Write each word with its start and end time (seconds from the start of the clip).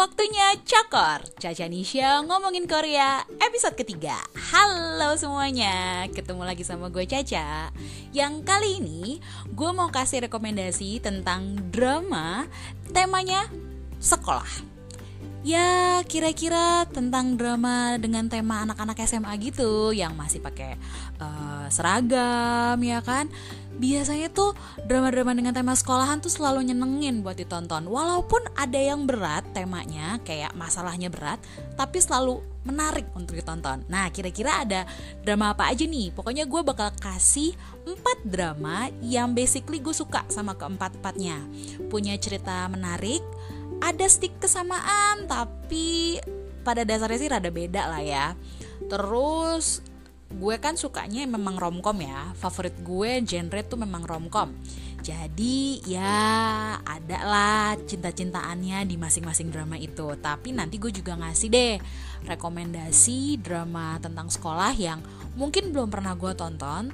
Waktunya 0.00 0.56
cakor. 0.64 1.20
Caca 1.36 1.68
Nisha 1.68 2.24
ngomongin 2.24 2.64
Korea 2.64 3.20
episode 3.36 3.76
ketiga. 3.76 4.16
Halo 4.32 5.12
semuanya 5.20 6.08
Ketemu 6.08 6.40
lagi 6.40 6.64
sama 6.64 6.88
gue 6.88 7.04
Caca. 7.04 7.68
Yang 8.08 8.34
kali 8.48 8.80
ini 8.80 9.20
gue 9.52 9.70
mau 9.76 9.92
kasih 9.92 10.24
rekomendasi 10.24 11.04
tentang 11.04 11.52
drama 11.68 12.48
Temanya 12.96 13.44
sekolah. 14.00 14.48
Ya 15.44 16.00
kira-kira 16.08 16.88
tentang 16.88 17.36
drama 17.36 18.00
dengan 18.00 18.24
tema 18.32 18.64
anak-anak 18.64 19.04
SMA 19.04 19.36
gitu 19.36 19.92
Yang 19.92 20.16
masih 20.16 20.40
pakai 20.40 20.80
uh, 21.20 21.68
seragam 21.68 22.80
ya 22.80 23.04
kan 23.04 23.28
biasanya 23.78 24.32
tuh 24.34 24.56
drama-drama 24.88 25.36
dengan 25.36 25.54
tema 25.54 25.76
sekolahan 25.78 26.18
tuh 26.18 26.32
selalu 26.32 26.72
nyenengin 26.72 27.22
buat 27.22 27.38
ditonton. 27.38 27.86
Walaupun 27.86 28.50
ada 28.58 28.76
yang 28.76 29.06
berat 29.06 29.46
temanya 29.54 30.18
kayak 30.26 30.56
masalahnya 30.58 31.12
berat 31.12 31.38
tapi 31.78 32.02
selalu 32.02 32.42
menarik 32.66 33.08
untuk 33.16 33.38
ditonton. 33.38 33.86
Nah 33.88 34.10
kira-kira 34.12 34.66
ada 34.66 34.84
drama 35.24 35.56
apa 35.56 35.70
aja 35.72 35.88
nih? 35.88 36.12
Pokoknya 36.12 36.44
gue 36.44 36.60
bakal 36.60 36.92
kasih 36.98 37.56
4 37.88 38.26
drama 38.28 38.92
yang 39.00 39.32
basically 39.32 39.80
gue 39.80 39.94
suka 39.96 40.26
sama 40.28 40.58
keempat-empatnya 40.58 41.40
punya 41.88 42.16
cerita 42.20 42.68
menarik 42.68 43.24
ada 43.80 44.04
stick 44.12 44.36
kesamaan 44.36 45.24
tapi 45.24 46.20
pada 46.60 46.84
dasarnya 46.84 47.18
sih 47.18 47.30
rada 47.32 47.48
beda 47.48 47.88
lah 47.88 48.02
ya. 48.04 48.26
Terus 48.92 49.80
gue 50.30 50.56
kan 50.62 50.78
sukanya 50.78 51.26
memang 51.26 51.58
romcom 51.58 51.98
ya. 51.98 52.30
Favorit 52.38 52.74
gue 52.86 53.20
genre 53.26 53.60
tuh 53.66 53.78
memang 53.78 54.06
romcom. 54.06 54.54
Jadi 55.00 55.80
ya 55.88 56.76
ada 56.84 57.18
lah 57.24 57.72
cinta-cintaannya 57.74 58.84
di 58.86 58.94
masing-masing 58.94 59.50
drama 59.50 59.74
itu. 59.74 60.14
Tapi 60.20 60.54
nanti 60.54 60.78
gue 60.78 60.92
juga 60.94 61.18
ngasih 61.18 61.48
deh 61.50 61.74
rekomendasi 62.20 63.40
drama 63.40 63.96
tentang 63.98 64.28
sekolah 64.28 64.76
yang 64.76 65.00
mungkin 65.34 65.72
belum 65.72 65.88
pernah 65.88 66.12
gue 66.14 66.36
tonton 66.36 66.92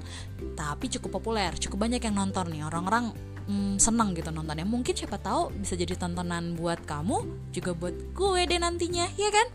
tapi 0.56 0.88
cukup 0.88 1.20
populer. 1.20 1.52
Cukup 1.58 1.84
banyak 1.84 2.00
yang 2.00 2.16
nonton 2.16 2.48
nih. 2.48 2.64
Orang-orang 2.64 3.35
hmm, 3.46 3.80
senang 3.80 4.12
gitu 4.12 4.28
nontonnya 4.30 4.66
mungkin 4.68 4.92
siapa 4.92 5.18
tahu 5.18 5.54
bisa 5.56 5.78
jadi 5.78 5.94
tontonan 5.96 6.54
buat 6.58 6.82
kamu 6.84 7.50
juga 7.54 7.72
buat 7.72 7.94
gue 8.14 8.40
deh 8.46 8.60
nantinya 8.60 9.06
ya 9.16 9.30
kan 9.30 9.48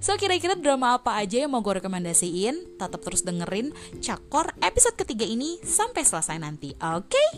So 0.00 0.16
kira-kira 0.16 0.56
drama 0.56 0.96
apa 0.96 1.20
aja 1.20 1.44
yang 1.44 1.52
mau 1.52 1.60
gue 1.60 1.76
rekomendasiin? 1.76 2.80
Tetap 2.80 3.04
terus 3.04 3.20
dengerin 3.20 3.68
Cakor 4.00 4.48
episode 4.64 4.96
ketiga 4.96 5.28
ini 5.28 5.60
sampai 5.60 6.08
selesai 6.08 6.40
nanti, 6.40 6.72
oke? 6.80 7.04
Okay? 7.12 7.30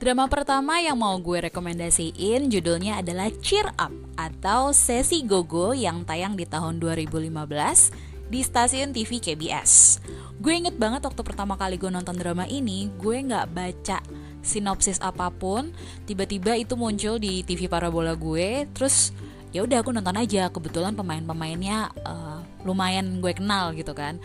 Drama 0.00 0.24
pertama 0.32 0.80
yang 0.80 0.96
mau 0.96 1.12
gue 1.20 1.52
rekomendasiin 1.52 2.48
judulnya 2.48 3.04
adalah 3.04 3.28
Cheer 3.44 3.68
Up 3.76 3.92
atau 4.16 4.72
Sesi 4.72 5.20
Gogo 5.28 5.76
yang 5.76 6.08
tayang 6.08 6.40
di 6.40 6.48
tahun 6.48 6.80
2015 6.80 8.09
di 8.30 8.40
stasiun 8.46 8.94
TV 8.94 9.18
KBS. 9.18 9.98
Gue 10.40 10.56
inget 10.56 10.78
banget 10.78 11.02
waktu 11.04 11.20
pertama 11.26 11.58
kali 11.58 11.76
gue 11.76 11.90
nonton 11.90 12.16
drama 12.16 12.46
ini, 12.46 12.88
gue 12.96 13.16
nggak 13.20 13.46
baca 13.50 13.98
sinopsis 14.40 15.02
apa 15.04 15.28
pun, 15.28 15.74
tiba-tiba 16.08 16.56
itu 16.56 16.78
muncul 16.78 17.20
di 17.20 17.44
TV 17.44 17.68
parabola 17.68 18.16
gue, 18.16 18.64
terus 18.72 19.12
ya 19.52 19.66
udah 19.66 19.82
aku 19.84 19.92
nonton 19.92 20.16
aja. 20.16 20.48
Kebetulan 20.48 20.96
pemain-pemainnya 20.96 21.92
uh, 22.06 22.40
lumayan 22.64 23.20
gue 23.20 23.36
kenal 23.36 23.74
gitu 23.76 23.92
kan. 23.92 24.16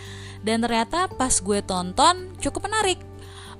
Dan 0.45 0.61
ternyata 0.63 1.11
pas 1.11 1.33
gue 1.41 1.59
tonton 1.65 2.31
cukup 2.39 2.69
menarik. 2.69 3.01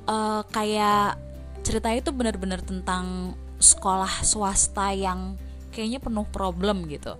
Uh, 0.05 0.45
kayak 0.53 1.17
cerita 1.65 1.89
itu 1.89 2.13
benar-benar 2.13 2.61
tentang 2.61 3.33
sekolah 3.57 4.21
swasta 4.21 4.93
yang 4.93 5.33
kayaknya 5.75 5.99
penuh 5.99 6.23
problem 6.31 6.87
gitu. 6.87 7.19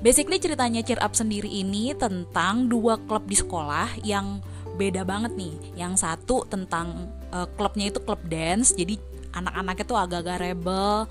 Basically 0.00 0.40
ceritanya 0.40 0.80
Cheer 0.80 0.96
Up 1.04 1.12
sendiri 1.12 1.52
ini 1.52 1.92
tentang 1.92 2.72
dua 2.72 2.96
klub 3.04 3.28
di 3.28 3.36
sekolah 3.36 4.00
yang 4.00 4.40
beda 4.80 5.04
banget 5.04 5.36
nih. 5.36 5.76
Yang 5.76 6.00
satu 6.00 6.48
tentang 6.48 7.12
uh, 7.28 7.44
klubnya 7.60 7.92
itu 7.92 8.00
klub 8.00 8.24
dance 8.24 8.72
jadi 8.72 8.96
anak-anaknya 9.30 9.84
tuh 9.86 9.98
agak-agak 9.98 10.38
rebel 10.42 11.06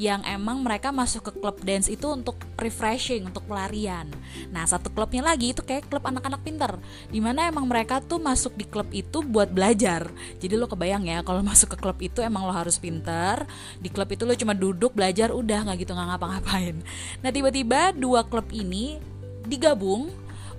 yang 0.00 0.24
emang 0.24 0.64
mereka 0.64 0.88
masuk 0.88 1.28
ke 1.28 1.32
klub 1.44 1.60
dance 1.60 1.84
itu 1.92 2.08
untuk 2.08 2.40
refreshing, 2.56 3.28
untuk 3.28 3.44
pelarian. 3.44 4.08
Nah, 4.48 4.64
satu 4.64 4.88
klubnya 4.88 5.20
lagi 5.20 5.52
itu 5.52 5.60
kayak 5.60 5.92
klub 5.92 6.00
anak-anak 6.08 6.40
pinter, 6.40 6.72
di 7.12 7.20
mana 7.20 7.52
emang 7.52 7.68
mereka 7.68 8.00
tuh 8.00 8.16
masuk 8.16 8.56
di 8.56 8.64
klub 8.64 8.88
itu 8.96 9.20
buat 9.20 9.52
belajar. 9.52 10.08
Jadi 10.40 10.56
lo 10.56 10.72
kebayang 10.72 11.04
ya, 11.04 11.20
kalau 11.20 11.44
masuk 11.50 11.76
ke 11.76 11.78
klub 11.84 12.00
itu 12.00 12.24
emang 12.24 12.48
lo 12.48 12.52
harus 12.56 12.80
pinter, 12.80 13.44
di 13.76 13.92
klub 13.92 14.08
itu 14.08 14.24
lo 14.24 14.32
cuma 14.32 14.56
duduk 14.56 14.96
belajar, 14.96 15.36
udah 15.36 15.68
nggak 15.68 15.84
gitu 15.84 15.92
nggak 15.92 16.16
ngapa-ngapain. 16.16 16.80
Nah, 17.20 17.28
tiba-tiba 17.28 17.92
dua 17.92 18.24
klub 18.24 18.48
ini 18.56 18.96
digabung 19.44 20.08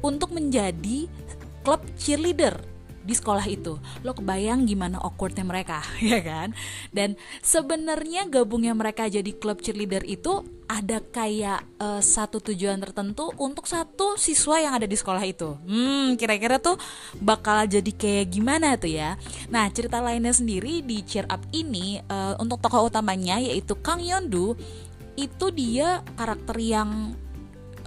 untuk 0.05 0.37
menjadi 0.37 1.09
klub 1.65 1.81
cheerleader 1.97 2.70
di 3.01 3.17
sekolah 3.17 3.45
itu 3.49 3.81
lo 4.05 4.13
kebayang 4.13 4.69
gimana 4.69 5.01
awkwardnya 5.01 5.45
mereka 5.45 5.81
ya 6.01 6.21
kan? 6.21 6.53
Dan 6.93 7.17
sebenarnya 7.41 8.29
gabungnya 8.29 8.77
mereka 8.77 9.09
jadi 9.09 9.31
klub 9.37 9.61
cheerleader 9.61 10.05
itu 10.05 10.45
ada 10.71 11.03
kayak 11.03 11.67
uh, 11.83 11.99
satu 11.99 12.39
tujuan 12.39 12.79
tertentu 12.79 13.27
untuk 13.35 13.67
satu 13.67 14.15
siswa 14.15 14.61
yang 14.63 14.73
ada 14.77 14.87
di 14.87 14.95
sekolah 14.95 15.23
itu. 15.25 15.57
Hmm 15.67 16.15
kira-kira 16.15 16.61
tuh 16.61 16.79
bakal 17.19 17.67
jadi 17.67 17.91
kayak 17.91 18.31
gimana 18.31 18.79
tuh 18.79 18.93
ya? 18.93 19.19
Nah 19.51 19.67
cerita 19.73 19.99
lainnya 19.99 20.31
sendiri 20.31 20.79
di 20.85 21.03
cheer 21.03 21.27
up 21.27 21.43
ini 21.51 21.99
uh, 22.07 22.39
untuk 22.39 22.63
tokoh 22.63 22.87
utamanya 22.87 23.41
yaitu 23.41 23.75
Kang 23.83 23.99
Yondu 23.99 24.55
itu 25.19 25.51
dia 25.51 26.05
karakter 26.15 26.55
yang 26.55 27.13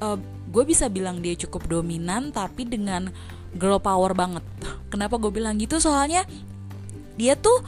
uh, 0.04 0.18
gue 0.54 0.64
bisa 0.68 0.86
bilang 0.92 1.18
dia 1.24 1.34
cukup 1.34 1.66
dominan 1.66 2.30
tapi 2.30 2.68
dengan 2.68 3.10
girl 3.56 3.78
power 3.78 4.12
banget. 4.12 4.44
Kenapa 4.90 5.18
gue 5.18 5.30
bilang 5.30 5.58
gitu? 5.58 5.78
Soalnya 5.78 6.26
dia 7.14 7.38
tuh 7.38 7.62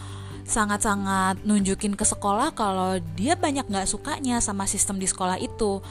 sangat-sangat 0.47 1.43
nunjukin 1.43 1.99
ke 1.99 2.07
sekolah 2.07 2.55
kalau 2.55 3.03
dia 3.19 3.35
banyak 3.35 3.67
nggak 3.67 3.91
sukanya 3.91 4.39
sama 4.39 4.67
sistem 4.71 5.03
di 5.03 5.07
sekolah 5.11 5.39
itu. 5.43 5.83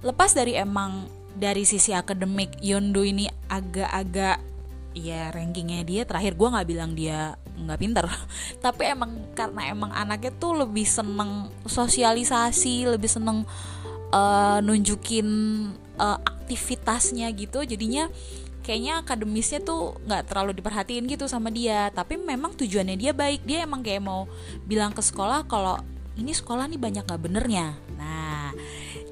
Lepas 0.00 0.32
dari 0.32 0.56
emang 0.56 1.04
dari 1.36 1.68
sisi 1.68 1.92
akademik 1.92 2.58
Yondo 2.64 3.04
ini 3.04 3.28
agak-agak 3.48 4.40
ya 4.90 5.30
rankingnya 5.30 5.86
dia 5.86 6.02
terakhir 6.02 6.34
gue 6.34 6.48
nggak 6.50 6.68
bilang 6.68 6.98
dia 6.98 7.38
nggak 7.54 7.78
pinter 7.78 8.04
tapi 8.64 8.90
emang 8.90 9.14
karena 9.38 9.70
emang 9.70 9.94
anaknya 9.94 10.34
tuh 10.34 10.66
lebih 10.66 10.82
seneng 10.82 11.46
sosialisasi 11.62 12.90
lebih 12.90 13.06
seneng 13.06 13.46
uh, 14.10 14.58
nunjukin 14.58 15.28
uh, 15.94 16.18
aktivitasnya 16.18 17.30
gitu 17.38 17.62
jadinya 17.62 18.10
kayaknya 18.60 19.00
akademisnya 19.02 19.60
tuh 19.64 19.96
nggak 20.04 20.30
terlalu 20.30 20.56
diperhatiin 20.56 21.08
gitu 21.08 21.26
sama 21.26 21.48
dia. 21.48 21.88
Tapi 21.90 22.20
memang 22.20 22.54
tujuannya 22.56 22.96
dia 22.96 23.12
baik. 23.12 23.44
Dia 23.44 23.64
emang 23.64 23.84
kayak 23.84 24.02
mau 24.04 24.30
bilang 24.64 24.92
ke 24.94 25.02
sekolah 25.02 25.44
kalau 25.48 25.80
ini 26.18 26.34
sekolah 26.34 26.68
nih 26.68 26.80
banyak 26.80 27.04
nggak 27.04 27.22
benernya. 27.22 27.76
Nah 27.96 28.52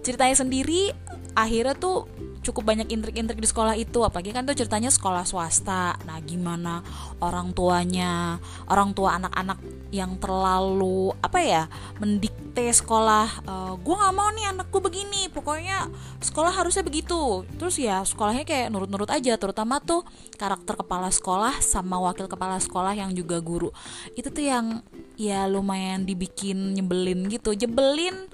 ceritanya 0.05 0.37
sendiri 0.37 0.93
akhirnya 1.39 1.79
tuh 1.79 2.11
cukup 2.43 2.75
banyak 2.75 2.91
intrik-intrik 2.91 3.39
di 3.39 3.47
sekolah 3.47 3.79
itu. 3.79 4.03
Apalagi 4.03 4.35
kan 4.35 4.43
tuh 4.43 4.59
ceritanya 4.59 4.91
sekolah 4.91 5.23
swasta. 5.23 5.95
Nah 6.03 6.19
gimana 6.25 6.83
orang 7.23 7.55
tuanya 7.55 8.43
orang 8.67 8.91
tua 8.91 9.23
anak-anak 9.23 9.59
yang 9.95 10.19
terlalu 10.19 11.15
apa 11.23 11.39
ya 11.39 11.63
mendikte 12.03 12.67
sekolah 12.69 13.27
e, 13.47 13.55
eh, 13.55 13.73
gue 13.79 13.95
nggak 13.95 14.15
mau 14.19 14.29
nih 14.35 14.47
anakku 14.51 14.79
begini. 14.83 15.31
Pokoknya 15.31 15.87
sekolah 16.19 16.51
harusnya 16.51 16.83
begitu. 16.83 17.47
Terus 17.55 17.79
ya 17.79 18.03
sekolahnya 18.03 18.43
kayak 18.43 18.75
nurut-nurut 18.75 19.13
aja 19.15 19.39
terutama 19.39 19.79
tuh 19.79 20.03
karakter 20.35 20.75
kepala 20.75 21.15
sekolah 21.15 21.63
sama 21.63 22.03
wakil 22.03 22.27
kepala 22.27 22.59
sekolah 22.59 22.99
yang 22.99 23.15
juga 23.15 23.39
guru. 23.39 23.71
Itu 24.19 24.35
tuh 24.35 24.43
yang 24.43 24.83
ya 25.15 25.47
lumayan 25.47 26.03
dibikin 26.03 26.75
nyebelin 26.75 27.31
gitu. 27.31 27.55
Jebelin 27.55 28.27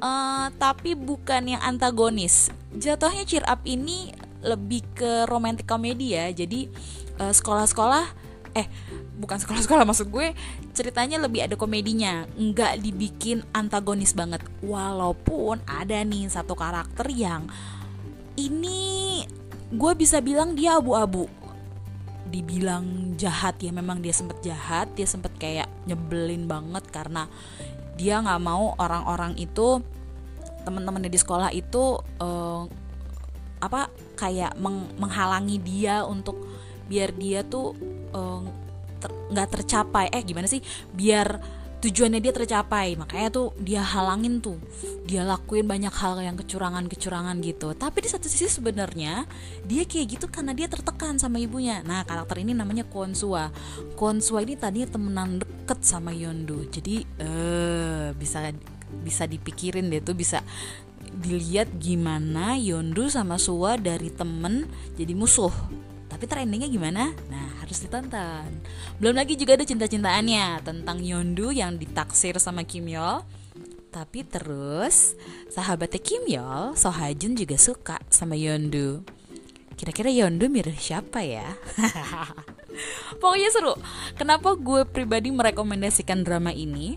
uh, 0.00 0.48
tapi 0.56 0.96
bukan 0.96 1.56
yang 1.56 1.62
antagonis. 1.62 2.52
Jatuhnya 2.76 3.24
cheer 3.24 3.44
up 3.48 3.64
ini 3.64 4.12
lebih 4.44 4.84
ke 4.94 5.24
romantic 5.26 5.66
komedi 5.66 6.14
ya. 6.14 6.28
Jadi 6.30 6.68
sekolah 7.16 7.32
sekolah-sekolah 7.32 8.04
eh 8.56 8.66
bukan 9.20 9.36
sekolah-sekolah 9.36 9.84
maksud 9.88 10.08
gue 10.08 10.32
ceritanya 10.72 11.20
lebih 11.20 11.44
ada 11.44 11.56
komedinya 11.60 12.24
nggak 12.36 12.80
dibikin 12.80 13.44
antagonis 13.52 14.16
banget 14.16 14.40
walaupun 14.64 15.60
ada 15.68 16.00
nih 16.00 16.28
satu 16.32 16.56
karakter 16.56 17.04
yang 17.12 17.48
ini 18.40 19.24
gue 19.72 19.92
bisa 19.92 20.24
bilang 20.24 20.56
dia 20.56 20.80
abu-abu 20.80 21.28
dibilang 22.26 23.14
jahat 23.16 23.60
ya 23.62 23.70
memang 23.70 24.02
dia 24.02 24.12
sempet 24.12 24.40
jahat 24.42 24.90
dia 24.96 25.06
sempet 25.06 25.32
kayak 25.38 25.68
nyebelin 25.86 26.48
banget 26.48 26.84
karena 26.90 27.30
dia 27.96 28.20
nggak 28.20 28.42
mau 28.44 28.76
orang-orang 28.76 29.34
itu 29.40 29.80
teman-temannya 30.68 31.08
di 31.08 31.20
sekolah 31.20 31.50
itu 31.50 31.96
uh, 32.20 32.68
apa 33.62 33.88
kayak 34.18 34.52
meng 34.60 34.84
menghalangi 35.00 35.56
dia 35.62 36.04
untuk 36.04 36.36
biar 36.86 37.10
dia 37.16 37.42
tuh 37.42 37.72
nggak 39.32 39.46
uh, 39.46 39.50
ter 39.50 39.62
tercapai. 39.64 40.12
Eh 40.12 40.22
gimana 40.22 40.46
sih? 40.46 40.60
Biar 40.92 41.40
tujuannya 41.86 42.18
dia 42.18 42.34
tercapai 42.34 42.98
makanya 42.98 43.30
tuh 43.30 43.54
dia 43.62 43.80
halangin 43.86 44.42
tuh. 44.42 44.58
Dia 45.06 45.22
lakuin 45.22 45.70
banyak 45.70 45.94
hal 45.94 46.18
yang 46.18 46.34
kecurangan-kecurangan 46.34 47.38
gitu. 47.46 47.78
Tapi 47.78 47.98
di 48.02 48.08
satu 48.10 48.26
sisi 48.26 48.50
sebenarnya 48.50 49.22
dia 49.62 49.86
kayak 49.86 50.18
gitu 50.18 50.26
karena 50.26 50.50
dia 50.50 50.66
tertekan 50.66 51.22
sama 51.22 51.38
ibunya. 51.38 51.86
Nah 51.86 52.02
karakter 52.02 52.42
ini 52.42 52.56
namanya 52.56 52.82
Konsua 52.88 53.52
Konsua 53.94 54.40
ini 54.40 54.56
tadinya 54.56 54.88
temenan 54.88 55.42
deket 55.42 55.84
sama 55.84 56.16
Yondu 56.16 56.64
jadi 56.72 57.04
eh 57.20 57.26
uh, 57.26 58.08
bisa 58.16 58.50
bisa 59.02 59.28
dipikirin 59.28 59.92
deh 59.92 60.00
tuh 60.00 60.16
bisa 60.16 60.40
dilihat 61.06 61.70
gimana 61.76 62.56
Yondu 62.56 63.12
sama 63.12 63.36
Suwa 63.36 63.76
dari 63.76 64.08
temen 64.08 64.66
jadi 64.96 65.12
musuh 65.12 65.52
tapi 66.16 66.24
trendingnya 66.24 66.72
gimana? 66.72 67.12
Nah 67.28 67.60
harus 67.60 67.76
ditonton 67.84 68.48
Belum 68.96 69.12
lagi 69.12 69.36
juga 69.36 69.60
ada 69.60 69.68
cinta-cintaannya 69.68 70.64
Tentang 70.64 71.04
Yondu 71.04 71.52
yang 71.52 71.76
ditaksir 71.76 72.40
sama 72.40 72.64
Kim 72.64 72.88
Yol 72.88 73.20
Tapi 73.92 74.24
terus 74.24 75.12
sahabatnya 75.52 76.00
Kim 76.00 76.24
Yol, 76.24 76.72
Sohajun 76.72 77.36
juga 77.36 77.60
suka 77.60 78.00
sama 78.08 78.32
Yondu 78.32 79.04
Kira-kira 79.76 80.08
Yondu 80.08 80.48
mirip 80.48 80.80
siapa 80.80 81.20
ya? 81.20 81.52
Pokoknya 83.20 83.52
seru 83.52 83.74
Kenapa 84.16 84.56
gue 84.56 84.88
pribadi 84.88 85.28
merekomendasikan 85.28 86.24
drama 86.24 86.52
ini? 86.52 86.96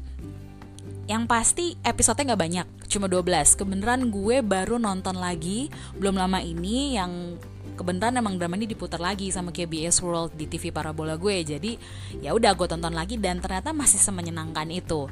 Yang 1.10 1.24
pasti 1.26 1.66
episodenya 1.82 2.38
gak 2.38 2.42
banyak, 2.46 2.68
cuma 2.86 3.10
12 3.10 3.58
Kebenaran 3.58 4.14
gue 4.14 4.46
baru 4.46 4.78
nonton 4.78 5.18
lagi 5.18 5.74
belum 5.98 6.14
lama 6.14 6.38
ini 6.38 6.94
yang 6.94 7.34
kebenaran 7.80 8.20
emang 8.20 8.36
drama 8.36 8.60
ini 8.60 8.68
diputar 8.68 9.00
lagi 9.00 9.32
sama 9.32 9.56
KBS 9.56 10.04
World 10.04 10.36
di 10.36 10.52
TV 10.52 10.76
parabola 10.76 11.16
gue. 11.16 11.40
Jadi 11.48 11.80
ya 12.20 12.36
udah 12.36 12.52
gue 12.52 12.68
tonton 12.68 12.92
lagi 12.92 13.16
dan 13.16 13.40
ternyata 13.40 13.72
masih 13.72 13.96
semenyenangkan 13.96 14.68
itu. 14.68 15.08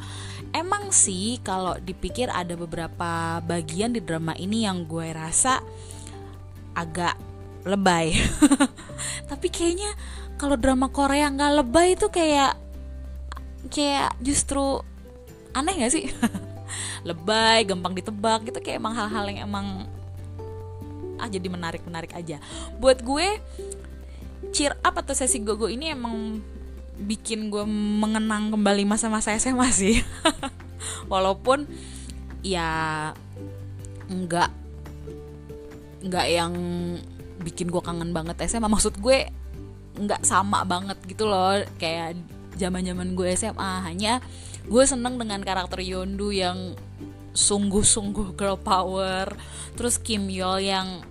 Emang 0.51 0.91
sih 0.91 1.39
kalau 1.39 1.79
dipikir 1.79 2.27
ada 2.27 2.59
beberapa 2.59 3.39
bagian 3.39 3.95
di 3.95 4.03
drama 4.03 4.35
ini 4.35 4.67
yang 4.67 4.83
gue 4.83 5.15
rasa 5.15 5.63
agak 6.75 7.15
lebay. 7.63 8.19
Tapi 9.31 9.47
kayaknya 9.47 9.95
kalau 10.35 10.59
drama 10.59 10.91
Korea 10.91 11.31
nggak 11.31 11.63
lebay 11.63 11.95
itu 11.95 12.11
kayak 12.11 12.59
kayak 13.71 14.11
justru 14.19 14.83
aneh 15.55 15.87
gak 15.87 15.93
sih? 15.95 16.11
Lebay 17.07 17.63
gampang 17.63 17.95
ditebak 17.95 18.45
gitu 18.51 18.59
kayak 18.59 18.77
emang 18.83 18.93
hal-hal 18.93 19.25
yang 19.31 19.47
emang 19.47 19.87
ah 21.17 21.29
jadi 21.29 21.47
menarik 21.49 21.83
menarik 21.83 22.13
aja. 22.13 22.41
Buat 22.77 23.01
gue 23.01 23.27
cheer 24.53 24.73
up 24.85 24.95
atau 24.97 25.13
sesi 25.17 25.41
gogo 25.41 25.67
ini 25.67 25.91
emang 25.91 26.41
bikin 26.97 27.53
gue 27.53 27.65
mengenang 27.67 28.49
kembali 28.53 28.83
masa-masa 28.85 29.33
SMA 29.37 29.69
sih. 29.69 30.01
Walaupun 31.11 31.69
ya 32.45 33.11
nggak 34.07 34.49
nggak 36.07 36.27
yang 36.29 36.53
bikin 37.41 37.69
gue 37.69 37.81
kangen 37.83 38.15
banget 38.15 38.39
SMA 38.47 38.69
maksud 38.69 38.97
gue 39.01 39.27
nggak 39.97 40.21
sama 40.23 40.61
banget 40.63 40.97
gitu 41.09 41.25
loh 41.25 41.57
kayak 41.81 42.17
zaman 42.57 42.85
zaman 42.85 43.13
gue 43.17 43.27
SMA 43.33 43.71
hanya 43.85 44.21
gue 44.67 44.83
seneng 44.83 45.17
dengan 45.17 45.41
karakter 45.41 45.81
Yondu 45.81 46.33
yang 46.33 46.77
sungguh-sungguh 47.37 48.33
girl 48.33 48.57
power. 48.57 49.29
Terus 49.77 50.01
Kim 50.01 50.25
Yol 50.33 50.65
yang 50.65 51.05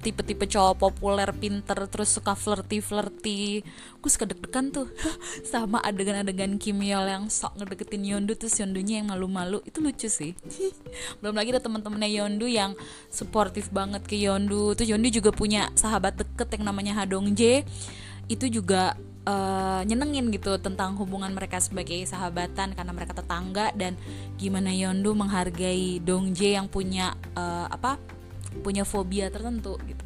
tipe-tipe 0.00 0.48
cowok 0.48 0.88
populer 0.88 1.28
pinter 1.36 1.76
terus 1.86 2.16
suka 2.16 2.32
flirty 2.32 2.80
flirty 2.80 3.62
gue 4.00 4.10
suka 4.10 4.24
deg-degan 4.24 4.72
tuh. 4.72 4.88
Sama 5.52 5.78
adegan-adegan 5.84 6.56
Kim 6.56 6.80
Yol 6.80 7.06
yang 7.06 7.24
sok 7.28 7.60
ngedeketin 7.60 8.02
Yondu 8.02 8.34
terus 8.34 8.56
Yondunya 8.58 9.04
yang 9.04 9.12
malu-malu. 9.12 9.60
Itu 9.68 9.84
lucu 9.84 10.08
sih. 10.08 10.32
Belum 11.20 11.36
lagi 11.36 11.52
ada 11.52 11.62
teman-temannya 11.62 12.10
Yondu 12.10 12.48
yang 12.48 12.72
suportif 13.12 13.68
banget 13.68 14.02
ke 14.08 14.16
Yondu. 14.16 14.72
Tuh 14.74 14.88
Yondu 14.88 15.12
juga 15.12 15.30
punya 15.30 15.68
sahabat 15.76 16.18
deket 16.18 16.48
yang 16.56 16.72
namanya 16.72 16.98
Hadong 17.04 17.36
J 17.36 17.62
itu 18.30 18.48
juga 18.48 18.96
uh, 19.26 19.80
nyenengin 19.86 20.30
gitu 20.34 20.58
tentang 20.58 20.98
hubungan 20.98 21.30
mereka 21.34 21.58
sebagai 21.62 21.98
sahabatan 22.06 22.74
karena 22.74 22.92
mereka 22.94 23.14
tetangga 23.14 23.70
dan 23.74 23.94
gimana 24.38 24.70
Yondu 24.74 25.14
menghargai 25.14 26.02
Dongjae 26.02 26.58
yang 26.58 26.66
punya 26.66 27.14
uh, 27.38 27.66
apa 27.70 27.98
punya 28.60 28.84
fobia 28.84 29.32
tertentu 29.32 29.78
gitu. 29.86 30.04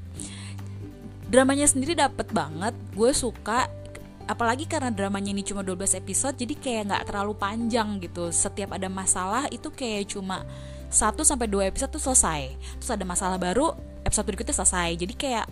Dramanya 1.27 1.67
sendiri 1.67 1.99
dapet 1.99 2.31
banget 2.31 2.75
gue 2.95 3.11
suka 3.11 3.67
apalagi 4.27 4.67
karena 4.67 4.91
dramanya 4.91 5.31
ini 5.31 5.43
cuma 5.47 5.63
12 5.63 5.99
episode 6.03 6.35
jadi 6.35 6.55
kayak 6.55 6.83
nggak 6.93 7.05
terlalu 7.11 7.35
panjang 7.35 7.99
gitu. 7.99 8.31
Setiap 8.31 8.75
ada 8.79 8.87
masalah 8.87 9.51
itu 9.51 9.67
kayak 9.75 10.15
cuma 10.15 10.47
1 10.87 11.19
sampai 11.27 11.51
2 11.51 11.71
episode 11.75 11.91
tuh 11.91 12.03
selesai. 12.13 12.55
Terus 12.79 12.91
ada 12.95 13.03
masalah 13.03 13.39
baru 13.43 13.75
episode 14.07 14.27
berikutnya 14.31 14.55
selesai. 14.55 14.95
Jadi 14.95 15.15
kayak 15.19 15.47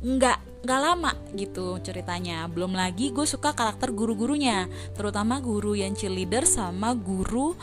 nggak 0.00 0.49
nggak 0.60 0.80
lama 0.80 1.12
gitu 1.32 1.80
ceritanya. 1.80 2.44
Belum 2.48 2.76
lagi 2.76 3.12
gue 3.12 3.24
suka 3.24 3.56
karakter 3.56 3.92
guru-gurunya 3.92 4.68
terutama 4.92 5.40
guru 5.40 5.76
yang 5.76 5.96
cheerleader 5.96 6.44
sama 6.44 6.92
guru 6.92 7.56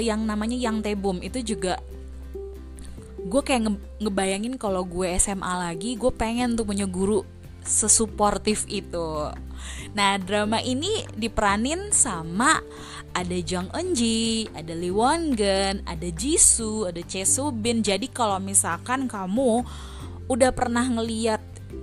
yang 0.00 0.26
namanya 0.26 0.58
yang 0.58 0.82
tebum 0.82 1.22
itu 1.22 1.54
juga 1.54 1.78
gue 3.24 3.40
kayak 3.40 3.60
nge 3.64 3.72
ngebayangin 4.04 4.54
kalau 4.60 4.84
gue 4.84 5.08
SMA 5.16 5.52
lagi 5.70 5.96
gue 5.96 6.12
pengen 6.12 6.58
tuh 6.58 6.66
punya 6.68 6.84
guru 6.84 7.24
sesuportif 7.64 8.68
itu. 8.68 9.32
Nah 9.96 10.20
drama 10.20 10.60
ini 10.60 11.08
diperanin 11.16 11.88
sama 11.88 12.60
ada 13.16 13.38
Jang 13.40 13.72
Eunji, 13.72 14.50
ada 14.52 14.74
Lee 14.76 14.92
Won 14.92 15.32
Gen, 15.38 15.80
ada 15.88 16.08
Jisoo, 16.12 16.90
ada 16.90 17.00
Choi 17.00 17.24
Soo 17.24 17.54
Bin. 17.54 17.80
Jadi 17.80 18.12
kalau 18.12 18.36
misalkan 18.42 19.08
kamu 19.08 19.64
udah 20.28 20.50
pernah 20.52 20.84
ngeliat 20.88 21.40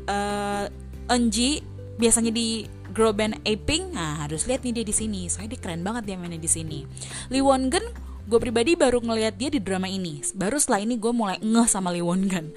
uh, 0.08 0.66
Eunji 1.12 1.62
biasanya 2.00 2.32
di 2.34 2.66
girl 2.92 3.14
band 3.14 3.40
Aping, 3.46 3.96
nah 3.96 4.26
harus 4.26 4.50
lihat 4.50 4.66
nih 4.66 4.82
dia 4.82 4.86
di 4.86 4.96
sini. 4.96 5.22
Soalnya 5.28 5.58
dia 5.58 5.62
keren 5.62 5.84
banget 5.86 6.12
dia 6.12 6.16
mainnya 6.18 6.42
di 6.42 6.50
sini. 6.50 6.84
Lee 7.30 7.44
Won 7.44 7.70
Gen 7.70 7.84
gue 8.22 8.40
pribadi 8.40 8.78
baru 8.78 9.02
ngeliat 9.02 9.36
dia 9.36 9.50
di 9.50 9.60
drama 9.60 9.90
ini. 9.90 10.22
Baru 10.38 10.56
setelah 10.62 10.84
ini 10.86 10.96
gue 10.96 11.12
mulai 11.12 11.38
ngeh 11.42 11.68
sama 11.68 11.90
Lee 11.92 12.06
Won 12.06 12.26
Gen. 12.30 12.54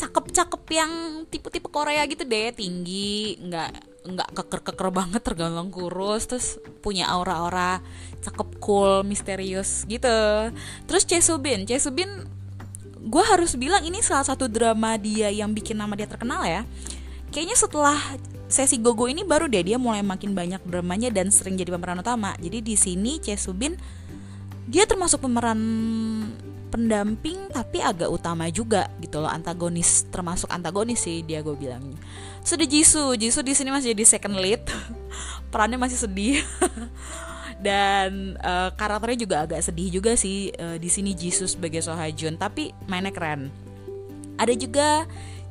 Cakep-cakep 0.00 0.62
yang 0.72 0.92
tipe-tipe 1.28 1.68
Korea 1.68 2.08
gitu 2.08 2.24
deh, 2.24 2.56
tinggi, 2.56 3.36
nggak 3.36 3.90
nggak 4.00 4.32
keker-keker 4.32 4.88
banget 4.88 5.20
terganggu 5.20 5.68
kurus 5.68 6.24
terus 6.24 6.56
punya 6.80 7.04
aura-aura 7.12 7.84
cakep 8.24 8.48
cool 8.56 9.04
misterius 9.04 9.84
gitu 9.84 10.08
terus 10.88 11.04
Choi 11.04 11.20
Soo 11.20 11.36
gue 13.10 13.24
harus 13.26 13.58
bilang 13.58 13.82
ini 13.82 13.98
salah 13.98 14.22
satu 14.22 14.46
drama 14.46 14.94
dia 14.94 15.26
yang 15.34 15.50
bikin 15.50 15.74
nama 15.74 15.98
dia 15.98 16.06
terkenal 16.06 16.46
ya. 16.46 16.62
Kayaknya 17.34 17.56
setelah 17.58 17.98
sesi 18.46 18.78
gogo 18.78 19.10
ini 19.10 19.26
baru 19.26 19.50
deh 19.50 19.62
dia 19.62 19.78
mulai 19.78 20.02
makin 20.02 20.34
banyak 20.34 20.62
dramanya 20.62 21.10
dan 21.10 21.34
sering 21.34 21.58
jadi 21.58 21.74
pemeran 21.74 21.98
utama. 21.98 22.38
Jadi 22.38 22.62
di 22.62 22.74
sini 22.78 23.18
Choi 23.18 23.34
Subin 23.34 23.74
dia 24.70 24.86
termasuk 24.86 25.26
pemeran 25.26 25.58
pendamping 26.70 27.50
tapi 27.50 27.82
agak 27.82 28.06
utama 28.06 28.46
juga 28.46 28.86
gitu 29.02 29.18
loh 29.18 29.26
antagonis 29.26 30.06
termasuk 30.06 30.46
antagonis 30.46 31.02
sih 31.02 31.26
dia 31.26 31.42
gue 31.42 31.58
bilang 31.58 31.82
sudah 32.46 32.62
Jisoo 32.62 33.18
Jisoo 33.18 33.42
di 33.42 33.58
sini 33.58 33.74
masih 33.74 33.90
jadi 33.90 34.06
second 34.06 34.38
lead. 34.38 34.62
Perannya 35.50 35.82
masih 35.82 35.98
sedih 35.98 36.38
dan 37.58 38.38
uh, 38.38 38.70
karakternya 38.78 39.18
juga 39.18 39.36
agak 39.42 39.60
sedih 39.64 39.88
juga 39.98 40.14
sih 40.14 40.54
uh, 40.54 40.78
di 40.78 40.86
sini 40.86 41.16
Jisoo 41.18 41.50
sebagai 41.50 41.82
Sohajun 41.82 42.38
tapi 42.38 42.70
mainnya 42.86 43.10
keren 43.10 43.50
ada 44.38 44.54
juga 44.54 45.04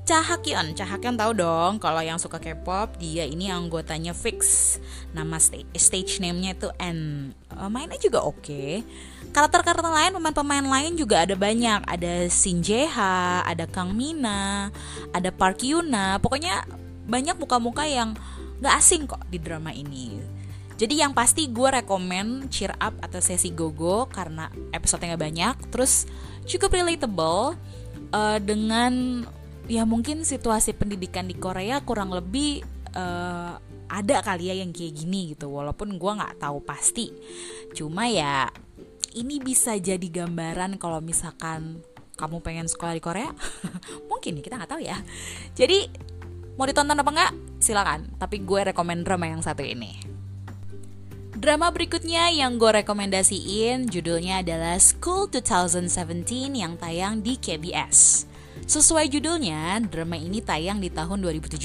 Cahakyeon, 0.09 0.73
Cahakyeon 0.73 1.21
tahu 1.21 1.37
dong 1.37 1.77
kalau 1.77 2.01
yang 2.01 2.17
suka 2.17 2.41
K-pop 2.41 2.97
dia 2.97 3.29
ini 3.29 3.53
anggotanya 3.53 4.17
Fix. 4.17 4.81
Nama 5.13 5.37
stage, 5.37 5.69
stage 5.77 6.17
name-nya 6.17 6.57
itu 6.57 6.65
N. 6.81 7.29
Uh, 7.53 7.69
mainnya 7.69 8.01
juga 8.01 8.25
oke. 8.25 8.41
Okay. 8.41 8.81
Karakter-karakter 9.29 9.85
lain, 9.85 10.17
pemain-pemain 10.17 10.65
lain 10.65 10.97
juga 10.97 11.29
ada 11.29 11.37
banyak. 11.37 11.85
Ada 11.85 12.25
Shin 12.25 12.65
Jae-ha, 12.65 13.45
ada 13.45 13.69
Kang 13.69 13.93
Mina, 13.93 14.73
ada 15.13 15.29
Park 15.29 15.61
Yuna. 15.61 16.17
Pokoknya 16.17 16.65
banyak 17.05 17.37
muka-muka 17.37 17.85
yang 17.85 18.17
gak 18.65 18.81
asing 18.81 19.05
kok 19.05 19.21
di 19.29 19.37
drama 19.37 19.69
ini. 19.69 20.38
Jadi 20.79 21.03
yang 21.03 21.11
pasti 21.11 21.51
gue 21.51 21.67
rekomen 21.67 22.47
cheer 22.47 22.71
up 22.79 22.95
atau 23.03 23.19
sesi 23.19 23.51
gogo 23.51 24.07
karena 24.07 24.47
episode-nya 24.71 25.19
banyak. 25.19 25.75
Terus 25.75 26.07
cukup 26.47 26.71
relatable 26.71 27.59
uh, 28.15 28.39
dengan 28.39 29.27
ya 29.67 29.83
mungkin 29.83 30.23
situasi 30.23 30.71
pendidikan 30.79 31.27
di 31.27 31.35
Korea 31.35 31.83
kurang 31.83 32.15
lebih 32.15 32.63
uh, 32.95 33.59
ada 33.91 34.23
kali 34.23 34.47
ya 34.47 34.55
yang 34.63 34.71
kayak 34.71 34.95
gini 34.95 35.35
gitu. 35.35 35.51
Walaupun 35.51 35.99
gue 35.99 36.11
nggak 36.15 36.39
tahu 36.39 36.63
pasti. 36.63 37.11
Cuma 37.75 38.07
ya 38.07 38.47
ini 39.19 39.43
bisa 39.43 39.75
jadi 39.75 40.07
gambaran 40.07 40.79
kalau 40.79 41.03
misalkan 41.03 41.83
kamu 42.15 42.39
pengen 42.39 42.67
sekolah 42.71 42.95
di 42.95 43.03
Korea 43.03 43.31
mungkin 44.09 44.39
kita 44.39 44.55
nggak 44.55 44.71
tahu 44.71 44.79
ya. 44.79 44.95
Jadi 45.59 45.91
mau 46.55 46.63
ditonton 46.63 46.95
apa 46.95 47.11
enggak 47.11 47.31
silakan. 47.59 48.15
Tapi 48.15 48.47
gue 48.47 48.71
rekomend 48.71 49.03
drama 49.03 49.27
yang 49.27 49.43
satu 49.43 49.59
ini 49.59 50.08
Drama 51.39 51.71
berikutnya 51.71 52.35
yang 52.35 52.59
gue 52.59 52.83
rekomendasiin 52.83 53.87
judulnya 53.87 54.43
adalah 54.43 54.75
School 54.75 55.31
2017 55.31 56.51
yang 56.51 56.75
tayang 56.75 57.23
di 57.23 57.39
KBS. 57.39 58.27
Sesuai 58.67 59.07
judulnya, 59.07 59.79
drama 59.87 60.19
ini 60.19 60.43
tayang 60.43 60.83
di 60.83 60.91
tahun 60.91 61.23
2017 61.23 61.63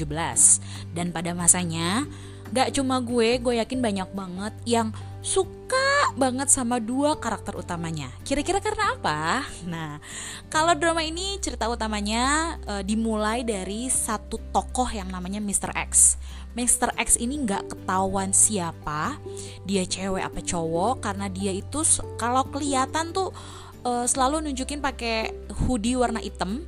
dan 0.95 1.11
pada 1.11 1.35
masanya 1.35 2.07
gak 2.55 2.71
cuma 2.71 3.03
gue, 3.03 3.35
gue 3.35 3.59
yakin 3.59 3.83
banyak 3.83 4.09
banget 4.15 4.55
yang 4.63 4.95
suka 5.19 6.15
banget 6.15 6.47
sama 6.47 6.79
dua 6.79 7.19
karakter 7.19 7.59
utamanya. 7.59 8.07
Kira-kira 8.23 8.63
karena 8.63 8.95
apa? 8.95 9.43
Nah, 9.67 9.99
kalau 10.47 10.71
drama 10.71 11.03
ini 11.03 11.35
cerita 11.43 11.67
utamanya 11.67 12.55
e, 12.63 12.73
dimulai 12.87 13.43
dari 13.43 13.91
satu 13.91 14.39
tokoh 14.55 14.87
yang 14.87 15.11
namanya 15.11 15.43
Mr. 15.43 15.75
X. 15.75 16.15
Mr. 16.55 16.95
X 16.95 17.19
ini 17.19 17.43
nggak 17.43 17.75
ketahuan 17.75 18.31
siapa, 18.31 19.19
dia 19.67 19.83
cewek 19.83 20.23
apa 20.23 20.39
cowok 20.39 21.03
karena 21.03 21.27
dia 21.27 21.51
itu 21.51 21.83
kalau 22.15 22.47
kelihatan 22.47 23.11
tuh 23.11 23.35
e, 23.83 24.07
selalu 24.07 24.47
nunjukin 24.47 24.79
pakai 24.79 25.35
hoodie 25.67 25.99
warna 25.99 26.23
hitam. 26.23 26.63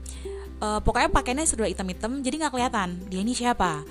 E, 0.60 0.68
pokoknya 0.84 1.08
pakainya 1.08 1.48
sudah 1.48 1.72
hitam-hitam, 1.72 2.20
jadi 2.20 2.36
nggak 2.36 2.54
kelihatan 2.54 3.00
dia 3.08 3.24
ini 3.24 3.32
siapa. 3.32 3.88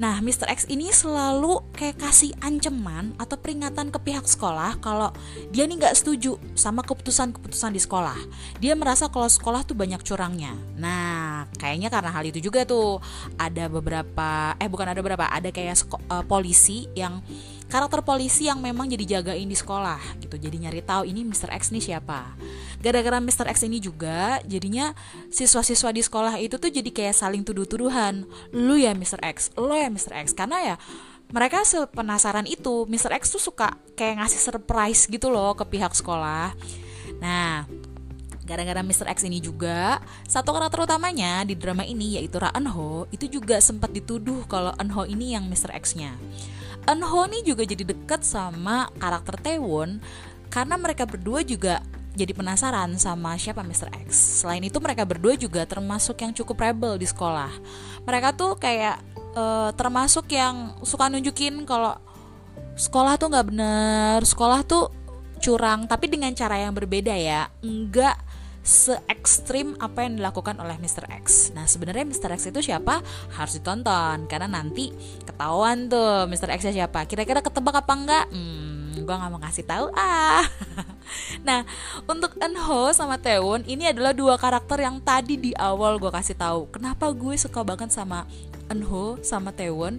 Nah, 0.00 0.16
Mr. 0.24 0.48
X 0.48 0.64
ini 0.72 0.88
selalu 0.88 1.60
kayak 1.76 2.00
kasih 2.00 2.32
ancaman 2.40 3.12
atau 3.20 3.36
peringatan 3.36 3.92
ke 3.92 4.00
pihak 4.00 4.24
sekolah 4.24 4.80
kalau 4.80 5.12
dia 5.52 5.68
nih 5.68 5.76
nggak 5.76 5.92
setuju 5.92 6.40
sama 6.56 6.80
keputusan-keputusan 6.80 7.76
di 7.76 7.84
sekolah. 7.84 8.16
Dia 8.64 8.72
merasa 8.72 9.12
kalau 9.12 9.28
sekolah 9.28 9.60
tuh 9.68 9.76
banyak 9.76 10.00
curangnya. 10.00 10.56
Nah, 10.80 11.44
kayaknya 11.60 11.92
karena 11.92 12.16
hal 12.16 12.24
itu 12.24 12.40
juga 12.40 12.64
tuh 12.64 12.96
ada 13.36 13.68
beberapa, 13.68 14.56
eh 14.56 14.72
bukan 14.72 14.88
ada 14.88 15.04
beberapa, 15.04 15.28
ada 15.28 15.52
kayak 15.52 15.76
uh, 16.08 16.24
polisi 16.24 16.88
yang 16.96 17.20
karakter 17.70 18.02
polisi 18.02 18.50
yang 18.50 18.58
memang 18.58 18.90
jadi 18.90 19.18
jagain 19.18 19.46
di 19.46 19.54
sekolah 19.54 20.02
gitu 20.18 20.34
jadi 20.36 20.68
nyari 20.68 20.82
tahu 20.82 21.06
ini 21.06 21.22
Mr. 21.22 21.54
X 21.54 21.70
nih 21.70 21.80
siapa 21.80 22.34
gara-gara 22.82 23.22
Mr. 23.22 23.46
X 23.46 23.64
ini 23.64 23.78
juga 23.78 24.42
jadinya 24.44 24.92
siswa-siswa 25.30 25.94
di 25.94 26.02
sekolah 26.02 26.34
itu 26.42 26.58
tuh 26.58 26.68
jadi 26.68 26.90
kayak 26.90 27.14
saling 27.14 27.46
tuduh-tuduhan 27.46 28.26
lu 28.50 28.74
ya 28.74 28.90
Mr. 28.92 29.22
X 29.22 29.54
lo 29.54 29.72
ya 29.72 29.86
Mr. 29.86 30.18
X 30.26 30.34
karena 30.34 30.74
ya 30.74 30.76
mereka 31.30 31.62
sepenasaran 31.62 32.50
itu 32.50 32.90
Mr. 32.90 33.14
X 33.22 33.30
tuh 33.30 33.40
suka 33.40 33.78
kayak 33.94 34.26
ngasih 34.26 34.42
surprise 34.42 35.06
gitu 35.06 35.30
loh 35.30 35.54
ke 35.54 35.62
pihak 35.62 35.94
sekolah 35.94 36.52
nah 37.22 37.64
Gara-gara 38.50 38.82
Mr. 38.82 39.06
X 39.06 39.22
ini 39.30 39.38
juga, 39.38 40.02
satu 40.26 40.50
karakter 40.50 40.82
utamanya 40.82 41.46
di 41.46 41.54
drama 41.54 41.86
ini 41.86 42.18
yaitu 42.18 42.34
Ra 42.42 42.50
Eun 42.50 42.66
Ho 42.74 43.06
itu 43.14 43.30
juga 43.30 43.62
sempat 43.62 43.94
dituduh 43.94 44.42
kalau 44.50 44.74
Eun 44.74 44.90
Ho 44.90 45.06
ini 45.06 45.38
yang 45.38 45.46
Mr. 45.46 45.70
X-nya. 45.78 46.18
Eunho 46.88 47.28
juga 47.44 47.62
jadi 47.66 47.84
deket 47.84 48.24
sama 48.24 48.88
karakter 48.96 49.36
Taewon 49.40 50.00
karena 50.48 50.74
mereka 50.80 51.06
berdua 51.06 51.44
juga 51.44 51.84
jadi 52.14 52.34
penasaran 52.34 52.98
sama 52.98 53.38
siapa 53.38 53.62
Mr. 53.62 53.88
X. 54.06 54.42
Selain 54.42 54.60
itu 54.60 54.76
mereka 54.82 55.06
berdua 55.06 55.38
juga 55.38 55.62
termasuk 55.64 56.18
yang 56.20 56.34
cukup 56.34 56.58
rebel 56.58 56.98
di 56.98 57.06
sekolah. 57.06 57.50
Mereka 58.02 58.34
tuh 58.34 58.58
kayak 58.58 58.98
uh, 59.38 59.70
termasuk 59.78 60.26
yang 60.34 60.74
suka 60.82 61.06
nunjukin 61.06 61.62
kalau 61.62 61.94
sekolah 62.74 63.14
tuh 63.14 63.30
nggak 63.30 63.46
bener, 63.46 64.18
sekolah 64.26 64.66
tuh 64.66 64.90
curang, 65.40 65.86
tapi 65.86 66.10
dengan 66.10 66.34
cara 66.34 66.58
yang 66.58 66.74
berbeda 66.74 67.14
ya. 67.14 67.48
Enggak 67.62 68.18
se 68.60 68.92
ekstrim 69.08 69.72
apa 69.80 70.04
yang 70.04 70.20
dilakukan 70.20 70.60
oleh 70.60 70.76
Mr. 70.76 71.08
X. 71.24 71.50
Nah 71.56 71.64
sebenarnya 71.64 72.04
Mr. 72.04 72.36
X 72.36 72.52
itu 72.52 72.60
siapa 72.60 73.00
harus 73.32 73.56
ditonton 73.56 74.28
karena 74.28 74.46
nanti 74.46 74.92
ketahuan 75.24 75.88
tuh 75.88 76.28
Mr. 76.28 76.52
X 76.60 76.68
siapa. 76.68 77.08
Kira-kira 77.08 77.40
ketebak 77.40 77.80
apa 77.80 77.92
enggak? 77.96 78.26
Hmm, 78.28 79.00
gue 79.00 79.14
nggak 79.16 79.30
mau 79.32 79.40
ngasih 79.40 79.64
tahu 79.64 79.86
ah. 79.96 80.44
nah 81.48 81.64
untuk 82.04 82.36
Enho 82.38 82.92
sama 82.92 83.16
Taewon 83.16 83.64
ini 83.64 83.90
adalah 83.90 84.12
dua 84.12 84.36
karakter 84.36 84.78
yang 84.84 85.00
tadi 85.00 85.40
di 85.40 85.50
awal 85.56 85.96
gue 85.96 86.12
kasih 86.12 86.36
tahu. 86.36 86.68
Kenapa 86.68 87.08
gue 87.16 87.34
suka 87.40 87.64
banget 87.64 87.90
sama 87.90 88.28
Enho 88.68 89.18
sama 89.24 89.50
Taewon? 89.56 89.98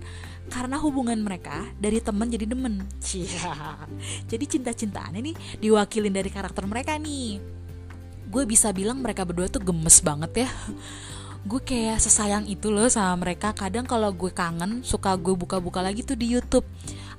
karena 0.51 0.75
hubungan 0.83 1.15
mereka 1.23 1.63
dari 1.79 2.03
temen 2.03 2.27
jadi 2.27 2.43
demen. 2.43 2.83
Cia. 2.99 3.55
Jadi 4.31 4.45
cinta-cintaannya 4.51 5.23
nih 5.31 5.35
diwakilin 5.63 6.11
dari 6.11 6.27
karakter 6.27 6.67
mereka 6.67 6.99
nih 6.99 7.39
gue 8.31 8.47
bisa 8.47 8.71
bilang 8.71 9.03
mereka 9.03 9.27
berdua 9.27 9.51
tuh 9.51 9.59
gemes 9.59 9.99
banget 9.99 10.47
ya. 10.47 10.49
Gue 11.43 11.59
kayak 11.59 11.99
sesayang 11.99 12.47
itu 12.47 12.71
loh 12.71 12.87
sama 12.87 13.27
mereka. 13.27 13.51
Kadang 13.51 13.83
kalau 13.83 14.13
gue 14.15 14.31
kangen 14.31 14.87
suka 14.87 15.19
gue 15.19 15.35
buka-buka 15.35 15.83
lagi 15.83 16.05
tuh 16.05 16.15
di 16.15 16.31
YouTube. 16.31 16.63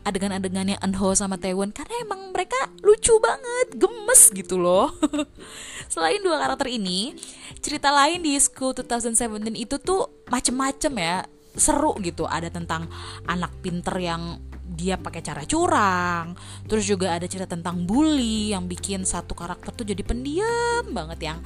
Adegan-adegannya 0.08 0.80
Enho 0.80 1.12
sama 1.12 1.36
Taewon. 1.36 1.74
Karena 1.74 1.94
emang 2.00 2.32
mereka 2.32 2.56
lucu 2.80 3.12
banget 3.20 3.76
gemes 3.76 4.22
gitu 4.32 4.56
loh. 4.56 4.94
Selain 5.92 6.22
dua 6.24 6.40
karakter 6.40 6.72
ini 6.72 7.12
cerita 7.60 7.92
lain 7.92 8.24
di 8.24 8.38
School 8.40 8.72
2017 8.72 9.52
itu 9.58 9.76
tuh 9.82 10.24
macem-macem 10.32 10.92
ya. 10.96 11.26
Seru 11.52 11.92
gitu. 12.00 12.24
Ada 12.24 12.48
tentang 12.48 12.88
anak 13.28 13.52
pinter 13.60 13.92
yang 14.00 14.38
dia 14.72 14.96
pakai 14.96 15.20
cara 15.20 15.44
curang 15.44 16.34
terus 16.66 16.88
juga 16.88 17.14
ada 17.14 17.28
cerita 17.28 17.48
tentang 17.48 17.84
bully 17.84 18.56
yang 18.56 18.66
bikin 18.66 19.04
satu 19.04 19.36
karakter 19.36 19.72
tuh 19.76 19.86
jadi 19.86 20.02
pendiam 20.02 20.88
banget 20.90 21.32
yang 21.32 21.38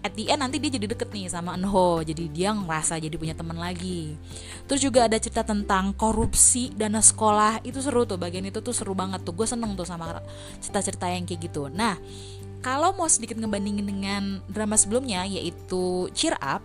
at 0.00 0.16
the 0.16 0.32
end 0.32 0.40
nanti 0.40 0.56
dia 0.56 0.72
jadi 0.72 0.88
deket 0.88 1.12
nih 1.12 1.28
sama 1.28 1.54
Enho 1.54 2.00
jadi 2.00 2.24
dia 2.32 2.50
ngerasa 2.56 2.96
jadi 2.96 3.16
punya 3.20 3.34
teman 3.36 3.56
lagi. 3.60 4.16
Terus 4.64 4.80
juga 4.80 5.06
ada 5.06 5.16
cerita 5.20 5.44
tentang 5.44 5.92
korupsi 5.92 6.72
dana 6.72 7.04
sekolah 7.04 7.60
itu 7.66 7.78
seru 7.84 8.08
tuh 8.08 8.16
bagian 8.16 8.48
itu 8.48 8.64
tuh 8.64 8.72
seru 8.72 8.96
banget 8.96 9.20
tuh 9.22 9.36
gue 9.36 9.44
seneng 9.44 9.76
tuh 9.76 9.84
sama 9.84 10.24
cerita-cerita 10.62 11.06
yang 11.12 11.28
kayak 11.28 11.50
gitu. 11.50 11.68
Nah 11.68 12.00
kalau 12.60 12.92
mau 12.96 13.08
sedikit 13.08 13.36
ngebandingin 13.40 13.86
dengan 13.88 14.22
drama 14.48 14.76
sebelumnya 14.76 15.24
yaitu 15.28 16.08
Cheer 16.16 16.36
Up 16.40 16.64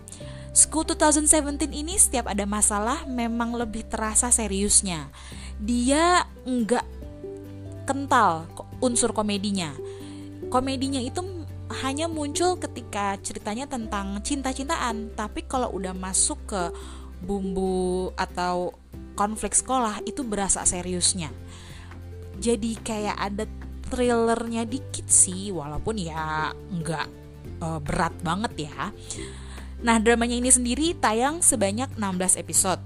School 0.55 0.88
2017 0.88 1.67
ini 1.75 2.00
setiap 2.00 2.31
ada 2.31 2.47
masalah 2.47 3.03
memang 3.12 3.59
lebih 3.59 3.83
terasa 3.91 4.31
seriusnya. 4.31 5.12
Dia 5.59 6.24
nggak 6.47 6.85
kental 7.83 8.47
unsur 8.79 9.12
komedinya. 9.12 9.75
Komedinya 10.47 11.03
itu 11.03 11.19
hanya 11.83 12.07
muncul 12.07 12.55
ketika 12.55 13.19
ceritanya 13.19 13.67
tentang 13.67 14.24
cinta-cintaan. 14.24 15.12
Tapi 15.12 15.43
kalau 15.43 15.75
udah 15.75 15.91
masuk 15.91 16.39
ke 16.47 16.71
bumbu 17.19 18.15
atau 18.15 18.79
konflik 19.19 19.51
sekolah 19.51 20.07
itu 20.07 20.24
berasa 20.24 20.63
seriusnya. 20.63 21.35
Jadi 22.39 22.79
kayak 22.79 23.17
ada 23.19 23.43
thrillernya 23.91 24.63
dikit 24.63 25.12
sih 25.12 25.51
walaupun 25.51 26.00
ya 26.00 26.55
nggak 26.55 27.07
uh, 27.59 27.79
berat 27.83 28.15
banget 28.24 28.71
ya 28.71 28.95
nah 29.86 30.01
dramanya 30.01 30.42
ini 30.42 30.50
sendiri 30.50 30.98
tayang 30.98 31.46
sebanyak 31.46 31.94
16 31.94 32.42
episode. 32.42 32.82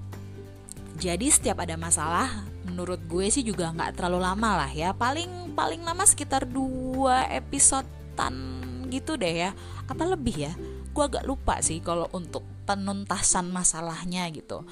Jadi 1.00 1.32
setiap 1.32 1.64
ada 1.64 1.80
masalah 1.80 2.44
menurut 2.68 3.00
gue 3.08 3.32
sih 3.32 3.40
juga 3.40 3.72
nggak 3.72 3.96
terlalu 3.96 4.20
lama 4.20 4.60
lah 4.60 4.70
ya. 4.70 4.92
Paling 4.92 5.56
paling 5.56 5.80
lama 5.80 6.04
sekitar 6.04 6.44
dua 6.44 7.24
episodean 7.32 8.36
gitu 8.92 9.16
deh 9.16 9.48
ya. 9.48 9.56
Apa 9.88 10.04
lebih 10.04 10.36
ya? 10.36 10.52
Gue 10.92 11.08
agak 11.08 11.24
lupa 11.24 11.64
sih 11.64 11.80
kalau 11.80 12.04
untuk 12.12 12.44
penuntasan 12.68 13.48
masalahnya 13.48 14.28
gitu. 14.28 14.68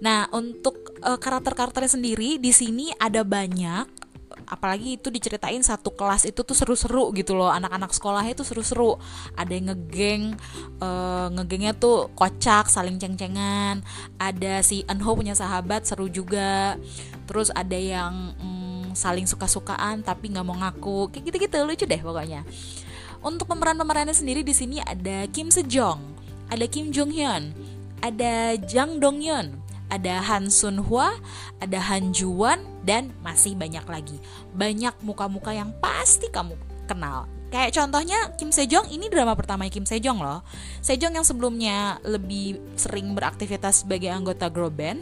Nah 0.00 0.24
untuk 0.32 0.96
uh, 1.04 1.20
karakter-karakternya 1.20 2.00
sendiri 2.00 2.40
di 2.40 2.50
sini 2.50 2.96
ada 2.96 3.20
banyak 3.28 4.07
apalagi 4.48 4.96
itu 4.96 5.12
diceritain 5.12 5.60
satu 5.60 5.92
kelas 5.92 6.24
itu 6.24 6.40
tuh 6.42 6.56
seru-seru 6.56 7.12
gitu 7.12 7.36
loh. 7.36 7.52
Anak-anak 7.52 7.92
sekolahnya 7.92 8.32
itu 8.32 8.42
seru-seru. 8.42 8.96
Ada 9.36 9.52
yang 9.52 9.66
ngegeng 9.70 10.22
uh, 10.80 11.28
ngegengnya 11.36 11.76
tuh 11.76 12.08
kocak 12.16 12.72
saling 12.72 12.96
ceng-cengan. 12.96 13.84
Ada 14.16 14.64
si 14.64 14.82
Enho 14.88 15.12
punya 15.12 15.36
sahabat 15.36 15.84
seru 15.84 16.08
juga. 16.08 16.80
Terus 17.28 17.52
ada 17.52 17.76
yang 17.76 18.34
mm, 18.40 18.96
saling 18.96 19.28
suka-sukaan 19.28 20.00
tapi 20.02 20.32
nggak 20.32 20.46
mau 20.48 20.56
ngaku. 20.56 21.12
Kayak 21.12 21.30
gitu-gitu 21.30 21.56
lucu 21.62 21.84
deh 21.84 22.00
pokoknya. 22.00 22.42
Untuk 23.20 23.46
pemeran-pemerannya 23.46 24.14
sendiri 24.14 24.40
di 24.40 24.54
sini 24.56 24.78
ada 24.80 25.26
Kim 25.30 25.52
Sejong 25.52 26.18
ada 26.48 26.64
Kim 26.66 26.90
Jong 26.90 27.12
Hyun 27.12 27.52
ada 28.00 28.56
Jang 28.64 28.98
Dong 29.00 29.20
Hyun 29.20 29.52
ada 29.88 30.20
Han 30.24 30.52
Sun 30.52 30.84
Hwa, 30.84 31.16
ada 31.60 31.80
Han 31.80 32.12
Juan, 32.12 32.60
dan 32.84 33.12
masih 33.24 33.56
banyak 33.56 33.84
lagi. 33.88 34.16
Banyak 34.52 35.00
muka-muka 35.04 35.52
yang 35.52 35.72
pasti 35.80 36.28
kamu 36.28 36.54
kenal. 36.88 37.28
Kayak 37.48 37.80
contohnya 37.80 38.36
Kim 38.36 38.52
Sejong 38.52 38.92
ini 38.92 39.08
drama 39.08 39.32
pertama 39.32 39.64
Kim 39.72 39.88
Sejong 39.88 40.20
loh. 40.20 40.44
Sejong 40.84 41.16
yang 41.16 41.24
sebelumnya 41.24 41.96
lebih 42.04 42.60
sering 42.76 43.16
beraktivitas 43.16 43.88
sebagai 43.88 44.12
anggota 44.12 44.52
girl 44.52 44.68
band, 44.68 45.00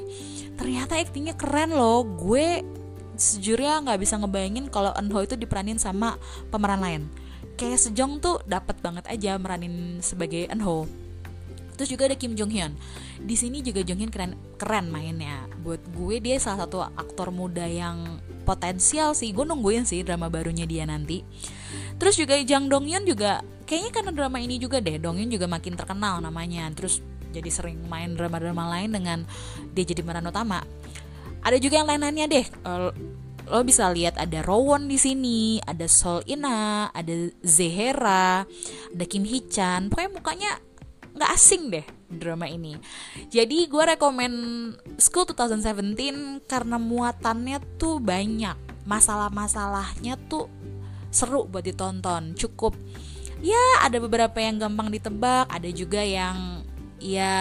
ternyata 0.55 0.95
aktingnya 0.95 1.35
keren 1.35 1.75
loh. 1.75 2.07
Gue 2.07 2.63
sejujurnya 3.19 3.83
nggak 3.83 3.99
bisa 3.99 4.15
ngebayangin 4.23 4.71
kalau 4.71 4.95
Eunho 4.95 5.19
itu 5.27 5.35
diperanin 5.35 5.83
sama 5.83 6.15
pemeran 6.55 6.79
lain. 6.79 7.03
Kayak 7.59 7.83
Sejong 7.83 8.23
tuh 8.23 8.39
dapat 8.47 8.79
banget 8.79 9.11
aja 9.11 9.35
meranin 9.43 9.99
sebagai 9.99 10.47
Eunho. 10.47 11.06
Terus 11.77 11.89
juga 11.93 12.09
ada 12.09 12.17
Kim 12.17 12.33
Jong 12.33 12.51
Hyun 12.51 12.73
di 13.23 13.35
sini 13.37 13.65
juga 13.65 13.81
Jonghyun 13.81 14.13
keren 14.13 14.33
keren 14.61 14.93
mainnya. 14.93 15.49
Buat 15.65 15.83
gue 15.97 16.21
dia 16.21 16.37
salah 16.37 16.69
satu 16.69 16.85
aktor 16.85 17.33
muda 17.33 17.65
yang 17.65 18.21
potensial 18.45 19.17
sih. 19.17 19.33
Gue 19.33 19.49
nungguin 19.49 19.89
sih 19.89 20.05
drama 20.05 20.29
barunya 20.29 20.69
dia 20.69 20.85
nanti. 20.85 21.25
Terus 21.97 22.21
juga 22.21 22.37
Jang 22.45 22.69
Donghyun 22.69 23.09
juga 23.09 23.41
kayaknya 23.65 23.91
karena 23.93 24.11
drama 24.13 24.39
ini 24.39 24.61
juga 24.61 24.79
deh 24.85 25.01
Donghyun 25.01 25.33
juga 25.33 25.49
makin 25.49 25.75
terkenal 25.75 26.21
namanya. 26.21 26.69
Terus 26.77 27.01
jadi 27.33 27.49
sering 27.53 27.85
main 27.89 28.17
drama-drama 28.17 28.69
lain 28.77 28.97
dengan 28.97 29.19
dia 29.73 29.85
jadi 29.85 30.01
pemeran 30.05 30.29
utama. 30.29 30.65
Ada 31.45 31.57
juga 31.61 31.81
yang 31.81 31.89
lain-lainnya 31.89 32.27
deh. 32.29 32.47
Uh, 32.65 32.91
lo 33.47 33.63
bisa 33.63 33.87
lihat 33.95 34.19
ada 34.19 34.43
Rowan 34.43 34.91
di 34.91 34.99
sini, 34.99 35.63
ada 35.63 35.87
Sol 35.87 36.19
Ina, 36.27 36.91
ada 36.91 37.31
Zehera, 37.47 38.43
ada 38.91 39.05
Kim 39.07 39.23
Hee 39.23 39.47
Chan. 39.47 39.87
Pokoknya 39.87 40.11
mukanya 40.11 40.51
nggak 41.17 41.33
asing 41.33 41.73
deh 41.73 41.87
drama 42.07 42.47
ini. 42.47 42.77
Jadi 43.33 43.67
gue 43.67 43.83
rekomen 43.97 44.33
School 45.01 45.27
2017 45.33 46.45
karena 46.47 46.77
muatannya 46.77 47.59
tuh 47.81 47.99
banyak. 47.99 48.55
Masalah-masalahnya 48.87 50.15
tuh 50.31 50.47
seru 51.11 51.49
buat 51.49 51.65
ditonton. 51.65 52.37
Cukup 52.37 52.77
ya 53.41 53.83
ada 53.83 53.97
beberapa 53.99 54.39
yang 54.39 54.61
gampang 54.61 54.93
ditebak, 54.93 55.49
ada 55.51 55.69
juga 55.73 56.05
yang 56.05 56.63
ya 57.01 57.35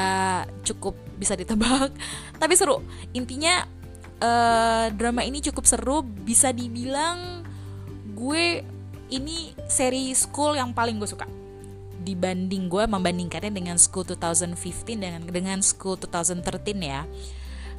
cukup 0.63 0.96
bisa 1.20 1.36
ditebak. 1.36 1.91
Tapi 2.41 2.53
seru. 2.58 2.82
Intinya 3.13 3.67
uh, 4.24 4.88
drama 4.96 5.22
ini 5.27 5.44
cukup 5.44 5.67
seru 5.67 6.01
bisa 6.01 6.55
dibilang 6.55 7.44
gue 8.15 8.63
ini 9.12 9.53
seri 9.70 10.15
school 10.17 10.58
yang 10.58 10.74
paling 10.74 10.98
gue 10.98 11.05
suka 11.05 11.27
dibanding 12.05 12.69
gue 12.69 12.85
membandingkannya 12.85 13.50
dengan 13.50 13.81
School 13.81 14.05
2015 14.05 14.93
dengan 14.93 15.25
dengan 15.25 15.59
School 15.65 15.97
2013 15.97 16.77
ya. 16.85 17.09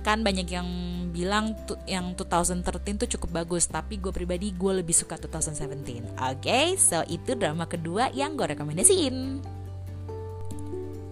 Kan 0.03 0.23
banyak 0.23 0.47
yang 0.51 0.69
bilang 1.15 1.55
tu, 1.67 1.79
yang 1.87 2.19
2013 2.19 3.07
tuh 3.07 3.09
cukup 3.19 3.43
bagus 3.43 3.71
tapi 3.71 4.03
gue 4.03 4.11
pribadi 4.11 4.51
gue 4.51 4.83
lebih 4.83 4.95
suka 4.95 5.15
2017 5.19 6.19
oke 6.19 6.43
okay, 6.43 6.75
so 6.75 7.03
itu 7.07 7.39
drama 7.39 7.71
kedua 7.71 8.11
yang 8.11 8.35
gue 8.35 8.51
rekomendasiin. 8.51 9.41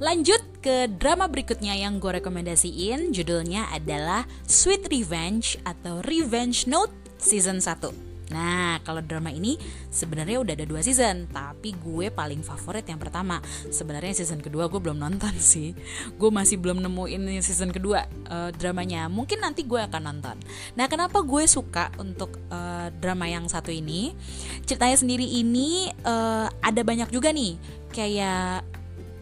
Lanjut 0.03 0.43
ke 0.59 0.91
drama 0.91 1.31
berikutnya 1.31 1.79
yang 1.79 2.03
gue 2.03 2.19
rekomendasiin 2.19 3.15
Judulnya 3.15 3.71
adalah 3.71 4.27
Sweet 4.43 4.91
Revenge 4.91 5.55
atau 5.63 6.03
Revenge 6.03 6.67
Note 6.67 6.93
Season 7.17 7.63
1 7.63 8.14
Nah, 8.35 8.83
kalau 8.83 8.99
drama 8.99 9.31
ini 9.31 9.55
sebenarnya 9.95 10.43
udah 10.43 10.53
ada 10.59 10.67
dua 10.67 10.83
season, 10.83 11.31
tapi 11.31 11.71
gue 11.79 12.11
paling 12.11 12.43
favorit 12.43 12.83
yang 12.91 12.99
pertama. 12.99 13.39
Sebenarnya 13.71 14.11
season 14.11 14.43
kedua 14.43 14.67
gue 14.67 14.83
belum 14.83 14.99
nonton 14.99 15.31
sih. 15.55 15.71
Gue 16.19 16.35
masih 16.35 16.59
belum 16.59 16.83
nemuin 16.83 17.39
season 17.39 17.71
kedua 17.71 18.11
uh, 18.27 18.51
dramanya. 18.51 19.07
Mungkin 19.07 19.39
nanti 19.39 19.63
gue 19.63 19.79
akan 19.79 20.03
nonton. 20.11 20.37
Nah, 20.75 20.91
kenapa 20.91 21.23
gue 21.23 21.47
suka 21.47 21.95
untuk 22.03 22.43
uh, 22.51 22.91
drama 22.99 23.31
yang 23.31 23.47
satu 23.47 23.71
ini? 23.71 24.11
Ceritanya 24.67 24.99
sendiri 24.99 25.25
ini 25.25 25.95
uh, 26.03 26.51
ada 26.59 26.83
banyak 26.83 27.15
juga 27.15 27.31
nih, 27.31 27.55
kayak 27.95 28.67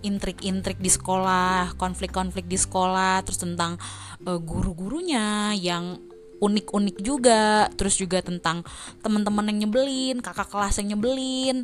intrik-intrik 0.02 0.82
di 0.82 0.90
sekolah, 0.90 1.78
konflik-konflik 1.78 2.50
di 2.50 2.58
sekolah, 2.58 3.22
terus 3.22 3.38
tentang 3.38 3.78
uh, 4.26 4.38
guru-gurunya 4.38 5.54
yang 5.54 6.11
unik-unik 6.42 6.96
juga, 6.98 7.70
terus 7.78 7.94
juga 7.94 8.18
tentang 8.18 8.66
teman-teman 8.98 9.46
yang 9.54 9.68
nyebelin, 9.68 10.18
kakak 10.18 10.50
kelas 10.50 10.82
yang 10.82 10.98
nyebelin, 10.98 11.62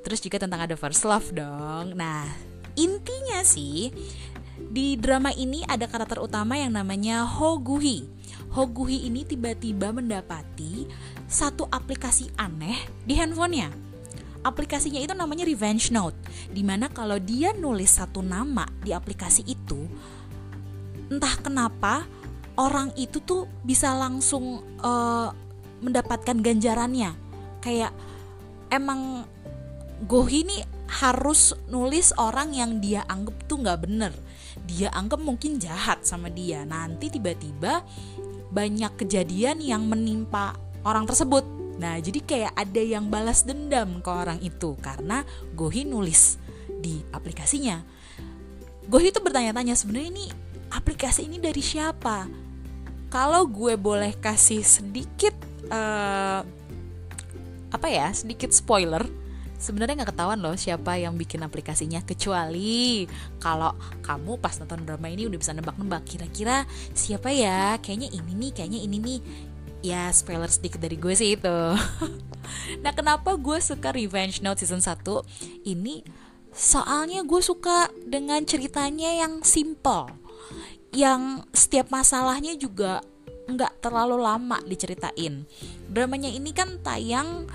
terus 0.00 0.24
juga 0.24 0.40
tentang 0.40 0.64
ada 0.64 0.74
first 0.74 1.04
love 1.04 1.28
dong. 1.36 1.92
Nah, 1.92 2.24
intinya 2.80 3.44
sih 3.44 3.92
di 4.56 4.96
drama 4.96 5.28
ini 5.36 5.60
ada 5.68 5.84
karakter 5.84 6.24
utama 6.24 6.56
yang 6.56 6.72
namanya 6.72 7.28
Hoguhi. 7.28 8.08
Hoguhi 8.48 9.04
ini 9.12 9.28
tiba-tiba 9.28 9.92
mendapati 9.92 10.88
satu 11.28 11.68
aplikasi 11.68 12.32
aneh 12.40 12.78
di 13.04 13.18
handphonenya 13.18 13.84
aplikasinya 14.44 15.00
itu 15.00 15.16
namanya 15.16 15.48
Revenge 15.48 15.88
Note 15.90 16.20
di 16.52 16.60
mana 16.60 16.92
kalau 16.92 17.16
dia 17.16 17.56
nulis 17.56 17.96
satu 17.96 18.20
nama 18.20 18.68
di 18.84 18.92
aplikasi 18.92 19.42
itu 19.48 19.88
entah 21.08 21.34
kenapa 21.40 22.04
orang 22.54 22.94
itu 22.94 23.18
tuh 23.22 23.50
bisa 23.66 23.94
langsung 23.94 24.62
uh, 24.82 25.30
mendapatkan 25.82 26.38
ganjarannya. 26.38 27.14
Kayak 27.60 27.92
emang 28.70 29.26
Gohi 30.04 30.44
ini 30.44 30.58
harus 30.90 31.56
nulis 31.70 32.12
orang 32.20 32.52
yang 32.52 32.78
dia 32.78 33.06
anggap 33.08 33.46
tuh 33.48 33.62
nggak 33.62 33.80
bener. 33.88 34.12
Dia 34.68 34.92
anggap 34.92 35.22
mungkin 35.22 35.56
jahat 35.58 36.04
sama 36.06 36.28
dia. 36.28 36.62
Nanti 36.62 37.08
tiba-tiba 37.10 37.82
banyak 38.54 38.94
kejadian 39.00 39.58
yang 39.58 39.86
menimpa 39.88 40.54
orang 40.86 41.08
tersebut. 41.08 41.42
Nah, 41.74 41.98
jadi 41.98 42.22
kayak 42.22 42.52
ada 42.54 42.82
yang 42.82 43.10
balas 43.10 43.42
dendam 43.42 43.98
ke 43.98 44.10
orang 44.10 44.38
itu 44.38 44.78
karena 44.78 45.26
Gohi 45.58 45.82
nulis 45.82 46.38
di 46.78 47.02
aplikasinya. 47.10 47.82
Gohi 48.86 49.10
itu 49.10 49.18
bertanya-tanya 49.18 49.74
sebenarnya 49.74 50.10
ini 50.12 50.26
aplikasi 50.74 51.30
ini 51.30 51.38
dari 51.38 51.62
siapa? 51.62 52.26
Kalau 53.08 53.46
gue 53.46 53.78
boleh 53.78 54.10
kasih 54.18 54.66
sedikit 54.66 55.34
uh, 55.70 56.42
apa 57.70 57.86
ya, 57.90 58.10
sedikit 58.10 58.50
spoiler, 58.50 59.06
sebenarnya 59.58 60.02
nggak 60.02 60.10
ketahuan 60.14 60.42
loh 60.42 60.58
siapa 60.58 60.98
yang 60.98 61.14
bikin 61.14 61.46
aplikasinya 61.46 62.02
kecuali 62.02 63.06
kalau 63.38 63.72
kamu 64.02 64.38
pas 64.42 64.58
nonton 64.58 64.82
drama 64.82 65.06
ini 65.06 65.30
udah 65.30 65.38
bisa 65.38 65.54
nebak-nebak 65.54 66.02
kira-kira 66.02 66.66
siapa 66.92 67.30
ya? 67.30 67.78
Kayaknya 67.78 68.10
ini 68.10 68.32
nih 68.34 68.50
kayaknya 68.50 68.80
ini 68.82 68.98
nih. 68.98 69.20
Ya 69.84 70.08
spoiler 70.16 70.48
sedikit 70.48 70.80
dari 70.80 70.98
gue 70.98 71.14
sih 71.14 71.38
itu. 71.38 71.56
Nah 72.84 72.92
kenapa 72.92 73.40
gue 73.40 73.56
suka 73.56 73.88
Revenge 73.88 74.44
Note 74.44 74.60
season 74.60 74.84
1 74.84 75.00
ini 75.64 76.04
soalnya 76.52 77.24
gue 77.24 77.40
suka 77.40 77.88
dengan 78.04 78.44
ceritanya 78.44 79.10
yang 79.16 79.40
simple 79.40 80.23
yang 80.94 81.42
setiap 81.50 81.90
masalahnya 81.90 82.54
juga 82.54 83.02
nggak 83.50 83.84
terlalu 83.84 84.16
lama 84.22 84.56
diceritain. 84.64 85.44
Dramanya 85.90 86.32
ini 86.32 86.54
kan 86.54 86.80
tayang 86.80 87.50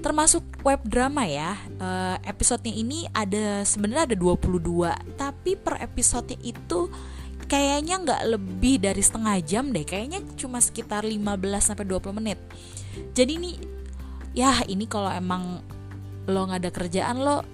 termasuk 0.00 0.42
web 0.64 0.80
drama 0.88 1.26
ya. 1.28 1.58
Uh, 1.76 2.16
episodenya 2.24 2.74
ini 2.74 2.98
ada 3.12 3.66
sebenarnya 3.66 4.14
ada 4.14 4.16
22 4.16 5.18
tapi 5.20 5.58
per 5.58 5.82
episodenya 5.84 6.40
itu 6.40 6.88
kayaknya 7.44 8.00
nggak 8.00 8.22
lebih 8.38 8.80
dari 8.80 9.02
setengah 9.04 9.36
jam 9.44 9.68
deh. 9.74 9.84
Kayaknya 9.84 10.24
cuma 10.38 10.62
sekitar 10.64 11.04
15 11.04 11.20
sampai 11.60 11.84
20 11.84 12.18
menit. 12.18 12.38
Jadi 13.12 13.32
nih 13.36 13.56
ya 14.34 14.64
ini 14.66 14.88
kalau 14.88 15.12
emang 15.12 15.60
lo 16.24 16.40
nggak 16.48 16.60
ada 16.64 16.70
kerjaan 16.72 17.20
lo 17.20 17.44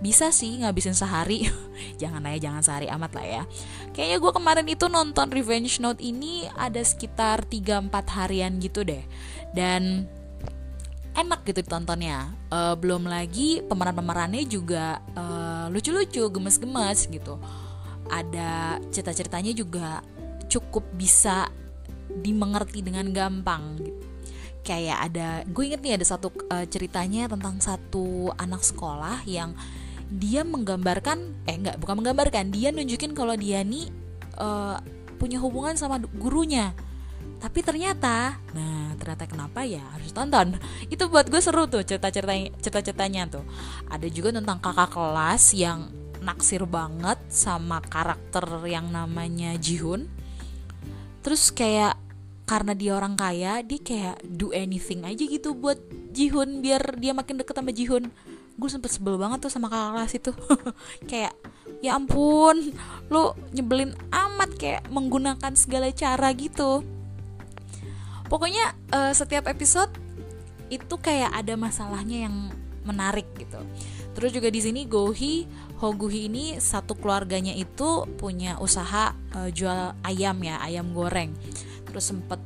bisa 0.00 0.28
sih 0.28 0.60
ngabisin 0.60 0.92
sehari. 0.92 1.48
Jangan 2.00 2.24
aja 2.28 2.48
jangan 2.48 2.62
sehari 2.64 2.88
amat 2.92 3.12
lah 3.16 3.26
ya. 3.26 3.42
Kayaknya 3.96 4.18
gue 4.20 4.32
kemarin 4.32 4.66
itu 4.68 4.86
nonton 4.92 5.32
Revenge 5.32 5.80
Note 5.80 6.04
ini 6.04 6.44
ada 6.52 6.84
sekitar 6.84 7.48
3-4 7.48 7.88
harian 8.16 8.52
gitu 8.60 8.84
deh. 8.84 9.00
Dan 9.56 10.04
enak 11.16 11.48
gitu 11.48 11.64
ditontonnya. 11.64 12.28
Uh, 12.52 12.76
belum 12.76 13.08
lagi 13.08 13.64
pemeran-pemerannya 13.64 14.44
juga 14.44 15.00
uh, 15.16 15.72
lucu-lucu 15.72 16.28
gemes-gemes 16.28 17.08
gitu. 17.08 17.40
Ada 18.12 18.78
cerita-ceritanya 18.92 19.56
juga 19.56 20.04
cukup 20.46 20.84
bisa 20.94 21.48
dimengerti 22.20 22.84
dengan 22.84 23.08
gampang 23.10 23.80
gitu. 23.80 24.04
Kayak 24.66 24.98
ada, 25.10 25.28
gue 25.46 25.62
inget 25.62 25.80
nih 25.80 25.94
ada 25.94 26.06
satu 26.06 26.28
uh, 26.50 26.66
ceritanya 26.66 27.30
tentang 27.30 27.62
satu 27.62 28.34
anak 28.34 28.66
sekolah 28.66 29.22
yang 29.22 29.54
dia 30.06 30.46
menggambarkan, 30.46 31.46
eh 31.50 31.56
enggak, 31.58 31.76
bukan 31.82 31.98
menggambarkan, 32.02 32.54
dia 32.54 32.70
nunjukin 32.70 33.12
kalau 33.12 33.34
dia 33.34 33.62
nih 33.66 33.90
uh, 34.38 34.78
punya 35.18 35.42
hubungan 35.42 35.74
sama 35.74 35.98
gurunya. 35.98 36.72
Tapi 37.36 37.60
ternyata, 37.60 38.40
nah 38.56 38.96
ternyata 38.96 39.28
kenapa 39.28 39.66
ya 39.66 39.82
harus 39.92 40.14
tonton. 40.14 40.56
Itu 40.94 41.10
buat 41.10 41.28
gue 41.28 41.42
seru 41.42 41.68
tuh 41.68 41.84
cerita-ceritanya, 41.84 42.54
cerita-ceritanya 42.62 43.22
tuh. 43.28 43.44
Ada 43.90 44.08
juga 44.08 44.32
tentang 44.32 44.62
kakak 44.62 44.94
kelas 44.94 45.52
yang 45.52 45.90
naksir 46.26 46.64
banget 46.66 47.22
sama 47.30 47.78
karakter 47.84 48.44
yang 48.66 48.90
namanya 48.90 49.54
Jihun 49.60 50.10
terus 51.22 51.50
kayak 51.50 51.98
karena 52.46 52.74
dia 52.74 52.94
orang 52.94 53.18
kaya 53.18 53.62
dia 53.66 53.82
kayak 53.82 54.22
do 54.22 54.54
anything 54.54 55.02
aja 55.02 55.22
gitu 55.26 55.54
buat 55.54 55.78
Jihun 56.14 56.62
biar 56.62 56.98
dia 56.98 57.10
makin 57.14 57.42
deket 57.42 57.54
sama 57.54 57.74
Jihun 57.74 58.10
gue 58.56 58.70
sempet 58.72 58.88
sebel 58.88 59.20
banget 59.20 59.44
tuh 59.44 59.52
sama 59.52 59.68
kakak 59.68 59.90
kelas 59.92 60.12
itu. 60.16 60.32
Kayak 61.10 61.34
ya 61.84 61.92
ampun 61.96 62.72
lu 63.12 63.36
nyebelin 63.52 63.92
amat 64.08 64.56
kayak 64.56 64.82
menggunakan 64.88 65.52
segala 65.52 65.92
cara 65.92 66.32
gitu. 66.32 66.80
Pokoknya 68.26 68.74
uh, 68.90 69.12
setiap 69.12 69.46
episode 69.46 69.92
itu 70.72 70.94
kayak 70.98 71.30
ada 71.30 71.54
masalahnya 71.54 72.26
yang 72.26 72.50
menarik 72.82 73.28
gitu. 73.38 73.60
Terus 74.16 74.32
juga 74.32 74.48
di 74.48 74.60
sini 74.64 74.88
Gohi 74.88 75.44
Hoguhi 75.76 76.32
ini 76.32 76.56
satu 76.56 76.96
keluarganya 76.96 77.52
itu 77.52 78.08
punya 78.16 78.56
usaha 78.56 79.12
uh, 79.36 79.50
jual 79.52 79.92
ayam 80.02 80.36
ya 80.40 80.56
ayam 80.64 80.96
goreng. 80.96 81.36
Terus 81.84 82.10
sempet 82.10 82.40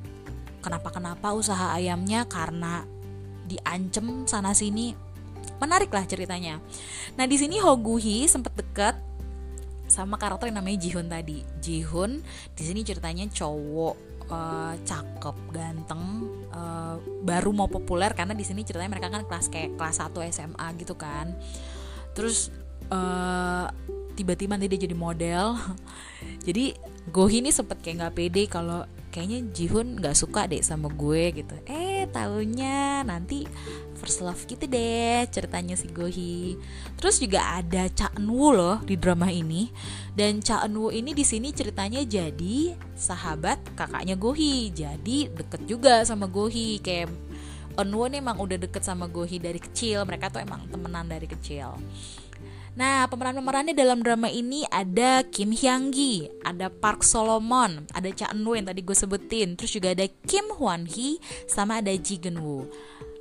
kenapa-kenapa 0.60 1.32
usaha 1.32 1.72
ayamnya 1.72 2.26
karena 2.26 2.84
diancem 3.46 4.26
sana 4.26 4.52
sini 4.52 4.92
menarik 5.60 5.92
lah 5.92 6.08
ceritanya. 6.08 6.58
Nah 7.14 7.24
di 7.28 7.36
sini 7.36 7.60
Hoguhi 7.60 8.24
sempet 8.26 8.56
deket 8.56 8.96
sama 9.90 10.16
karakter 10.16 10.48
yang 10.48 10.62
namanya 10.62 10.78
Jihun 10.80 11.06
tadi. 11.06 11.44
Jihun 11.60 12.24
di 12.56 12.62
sini 12.62 12.80
ceritanya 12.86 13.28
cowok 13.28 13.96
uh, 14.30 14.74
cakep 14.86 15.36
ganteng 15.50 16.30
uh, 16.54 16.96
baru 17.26 17.50
mau 17.52 17.66
populer 17.66 18.14
karena 18.14 18.32
di 18.32 18.46
sini 18.46 18.62
ceritanya 18.62 18.96
mereka 18.96 19.10
kan 19.10 19.26
kelas 19.26 19.46
kayak 19.50 19.76
kelas 19.76 20.00
1 20.00 20.32
SMA 20.32 20.66
gitu 20.80 20.94
kan. 20.94 21.34
Terus 22.14 22.48
uh, 22.88 23.68
tiba-tiba 24.14 24.56
nanti 24.56 24.70
dia 24.70 24.80
jadi 24.86 24.96
model. 24.96 25.58
Jadi 26.46 26.76
Gohi 27.08 27.40
ini 27.40 27.48
sempet 27.48 27.80
kayak 27.80 27.96
nggak 28.00 28.14
pede 28.16 28.44
kalau 28.44 28.84
kayaknya 29.10 29.50
Jihun 29.50 29.98
nggak 29.98 30.16
suka 30.16 30.46
deh 30.46 30.62
sama 30.62 30.86
gue 30.88 31.34
gitu. 31.42 31.54
Eh 31.66 32.06
tahunya 32.08 33.02
nanti 33.04 33.44
first 33.98 34.24
love 34.24 34.40
gitu 34.48 34.64
deh 34.64 35.26
ceritanya 35.28 35.76
si 35.76 35.90
Gohi. 35.90 36.56
Terus 36.96 37.20
juga 37.20 37.60
ada 37.60 37.90
Cha 37.92 38.08
Eunwoo 38.16 38.54
loh 38.54 38.78
di 38.86 38.94
drama 38.96 39.28
ini. 39.28 39.68
Dan 40.14 40.40
Cha 40.40 40.64
Eunwoo 40.64 40.94
ini 40.94 41.12
di 41.12 41.26
sini 41.26 41.52
ceritanya 41.52 42.00
jadi 42.06 42.78
sahabat 42.94 43.76
kakaknya 43.76 44.16
Gohi. 44.16 44.72
Jadi 44.72 45.28
deket 45.28 45.66
juga 45.68 46.06
sama 46.06 46.30
Gohi. 46.30 46.80
Kayak 46.80 47.12
Eunwoo 47.76 48.08
nih 48.08 48.22
emang 48.22 48.38
udah 48.40 48.56
deket 48.56 48.86
sama 48.86 49.10
Gohi 49.10 49.36
dari 49.36 49.60
kecil. 49.60 50.06
Mereka 50.06 50.32
tuh 50.32 50.40
emang 50.40 50.64
temenan 50.70 51.10
dari 51.10 51.28
kecil 51.28 51.76
Nah, 52.78 53.10
pemeran-pemerannya 53.10 53.74
dalam 53.74 53.98
drama 53.98 54.30
ini 54.30 54.62
ada 54.70 55.26
Kim 55.26 55.50
Hyang 55.50 55.90
Gi, 55.90 56.30
ada 56.46 56.70
Park 56.70 57.02
Solomon, 57.02 57.82
ada 57.90 58.06
Cha 58.14 58.30
Eun 58.30 58.46
Woo 58.46 58.54
yang 58.54 58.70
tadi 58.70 58.86
gue 58.86 58.94
sebutin, 58.94 59.58
terus 59.58 59.74
juga 59.74 59.90
ada 59.90 60.06
Kim 60.06 60.46
Hwan 60.54 60.86
Hee, 60.86 61.18
sama 61.50 61.82
ada 61.82 61.90
Ji 61.90 62.22
Geun 62.22 62.38
Woo. 62.38 62.70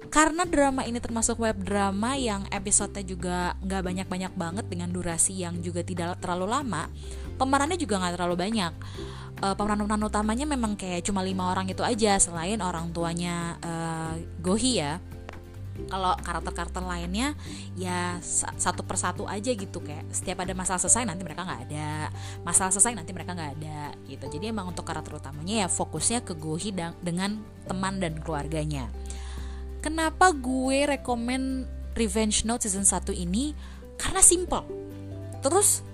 Karena 0.09 0.41
drama 0.45 0.85
ini 0.85 0.97
termasuk 0.97 1.37
web 1.41 1.57
drama 1.61 2.17
yang 2.17 2.45
episodenya 2.49 3.05
juga 3.05 3.37
nggak 3.61 3.83
banyak-banyak 3.83 4.33
banget 4.33 4.65
dengan 4.65 4.89
durasi 4.89 5.37
yang 5.37 5.61
juga 5.61 5.85
tidak 5.85 6.17
terlalu 6.21 6.49
lama, 6.49 6.89
pemerannya 7.37 7.77
juga 7.77 8.01
nggak 8.01 8.13
terlalu 8.17 8.35
banyak. 8.37 8.73
Uh, 9.39 9.53
pemeran-pemeran 9.57 10.03
utamanya 10.05 10.45
memang 10.45 10.77
kayak 10.77 11.05
cuma 11.05 11.25
lima 11.25 11.49
orang 11.49 11.69
itu 11.69 11.81
aja, 11.81 12.17
selain 12.21 12.61
orang 12.61 12.89
tuanya 12.93 13.57
uh, 13.65 14.13
Gohi 14.41 14.81
ya 14.81 14.97
kalau 15.87 16.11
karakter-karakter 16.19 16.83
lainnya 16.83 17.37
ya 17.79 18.19
satu 18.59 18.83
persatu 18.83 19.23
aja 19.29 19.55
gitu 19.55 19.79
kayak 19.79 20.09
setiap 20.11 20.43
ada 20.43 20.51
masalah 20.51 20.81
selesai 20.81 21.07
nanti 21.07 21.23
mereka 21.23 21.47
nggak 21.47 21.61
ada. 21.71 22.11
Masalah 22.43 22.73
selesai 22.75 22.99
nanti 22.99 23.15
mereka 23.15 23.31
nggak 23.37 23.51
ada 23.61 23.95
gitu. 24.09 24.25
Jadi 24.27 24.51
emang 24.51 24.73
untuk 24.73 24.83
karakter 24.83 25.15
utamanya 25.15 25.63
ya 25.63 25.67
fokusnya 25.71 26.27
ke 26.27 26.35
Gohi 26.35 26.75
dengan 26.75 27.39
teman 27.69 28.03
dan 28.03 28.19
keluarganya. 28.19 28.91
Kenapa 29.79 30.35
gue 30.35 30.99
rekomend 30.99 31.69
Revenge 31.95 32.43
Note 32.43 32.67
season 32.67 32.83
1 32.83 33.15
ini? 33.15 33.55
Karena 33.95 34.19
simple. 34.19 34.67
Terus 35.39 35.87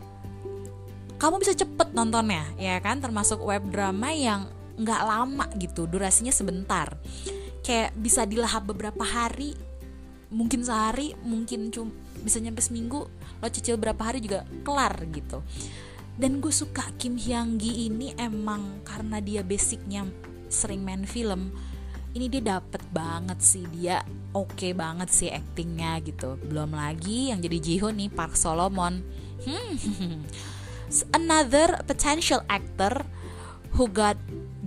kamu 1.16 1.40
bisa 1.40 1.54
cepet 1.54 1.94
nontonnya 1.94 2.50
ya 2.58 2.82
kan? 2.82 2.98
Termasuk 3.00 3.46
web 3.46 3.62
drama 3.70 4.10
yang 4.12 4.50
nggak 4.76 5.02
lama 5.08 5.46
gitu 5.56 5.88
durasinya 5.88 6.34
sebentar. 6.34 6.98
Kayak 7.66 7.98
bisa 7.98 8.30
dilahap 8.30 8.70
beberapa 8.70 9.02
hari 9.02 9.58
mungkin 10.34 10.66
sehari 10.66 11.14
mungkin 11.22 11.70
cuma 11.70 11.94
bisa 12.22 12.42
nyampe 12.42 12.62
seminggu 12.64 13.06
lo 13.42 13.48
cicil 13.52 13.78
berapa 13.78 14.00
hari 14.02 14.24
juga 14.24 14.48
kelar 14.66 14.96
gitu. 15.14 15.42
Dan 16.16 16.40
gue 16.40 16.52
suka 16.52 16.96
Kim 16.96 17.20
Hyang 17.20 17.60
Gi 17.60 17.92
ini 17.92 18.16
emang 18.16 18.82
karena 18.88 19.20
dia 19.20 19.44
basicnya 19.44 20.08
sering 20.48 20.80
main 20.80 21.04
film 21.04 21.52
ini 22.16 22.32
dia 22.32 22.56
dapet 22.56 22.80
banget 22.96 23.44
sih 23.44 23.68
dia 23.76 24.00
oke 24.32 24.56
okay 24.56 24.72
banget 24.72 25.12
sih 25.12 25.28
actingnya 25.28 26.00
gitu. 26.00 26.40
Belum 26.40 26.72
lagi 26.72 27.36
yang 27.36 27.44
jadi 27.44 27.60
Jihoon 27.60 28.00
nih 28.00 28.10
Park 28.10 28.40
Solomon. 28.40 29.04
Hmm. 29.44 30.24
another 31.12 31.82
potential 31.84 32.46
actor 32.48 33.04
who 33.76 33.90
got 33.92 34.16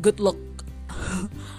good 0.04 0.20
look 0.20 0.38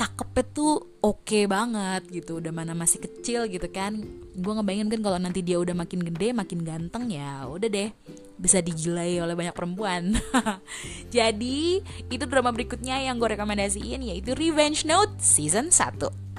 cakepnya 0.00 0.44
tuh 0.56 0.96
oke 1.04 1.28
okay 1.28 1.44
banget 1.44 2.08
gitu. 2.08 2.40
Udah 2.40 2.48
mana 2.48 2.72
masih 2.72 3.04
kecil 3.04 3.44
gitu 3.52 3.68
kan. 3.68 4.00
Gue 4.32 4.52
ngebayangin 4.56 4.88
kan 4.88 5.00
kalau 5.04 5.18
nanti 5.20 5.44
dia 5.44 5.60
udah 5.60 5.76
makin 5.76 6.00
gede 6.00 6.32
makin 6.32 6.64
ganteng 6.64 7.12
ya 7.12 7.44
udah 7.44 7.68
deh. 7.68 7.92
Bisa 8.40 8.64
digilai 8.64 9.20
oleh 9.20 9.36
banyak 9.36 9.52
perempuan. 9.52 10.16
Jadi 11.14 11.84
itu 12.08 12.24
drama 12.24 12.48
berikutnya 12.48 12.96
yang 13.04 13.20
gue 13.20 13.36
rekomendasiin 13.36 14.00
yaitu 14.00 14.32
Revenge 14.32 14.88
Note 14.88 15.20
season 15.20 15.68
1 15.68 16.32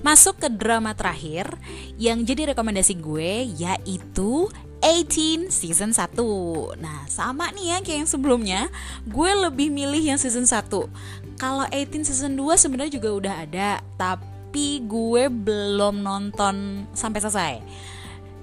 Masuk 0.00 0.40
ke 0.40 0.48
drama 0.48 0.94
terakhir 0.94 1.58
yang 1.98 2.22
jadi 2.22 2.54
rekomendasi 2.54 3.02
gue 3.02 3.50
yaitu 3.58 4.46
18 4.78 5.50
season 5.50 5.90
1 5.90 6.78
Nah 6.78 7.02
sama 7.10 7.50
nih 7.50 7.74
ya 7.74 7.78
kayak 7.82 7.98
yang 8.06 8.10
sebelumnya. 8.10 8.60
Gue 9.10 9.34
lebih 9.34 9.74
milih 9.74 10.14
yang 10.14 10.16
season 10.16 10.46
1 10.46 11.27
Kalau 11.38 11.64
18 11.70 12.02
season 12.02 12.34
2 12.34 12.58
sebenarnya 12.58 12.98
juga 12.98 13.10
udah 13.14 13.34
ada 13.46 13.68
Tapi 13.94 14.82
gue 14.82 15.30
belum 15.30 16.02
nonton 16.02 16.84
sampai 16.92 17.20
selesai. 17.22 17.54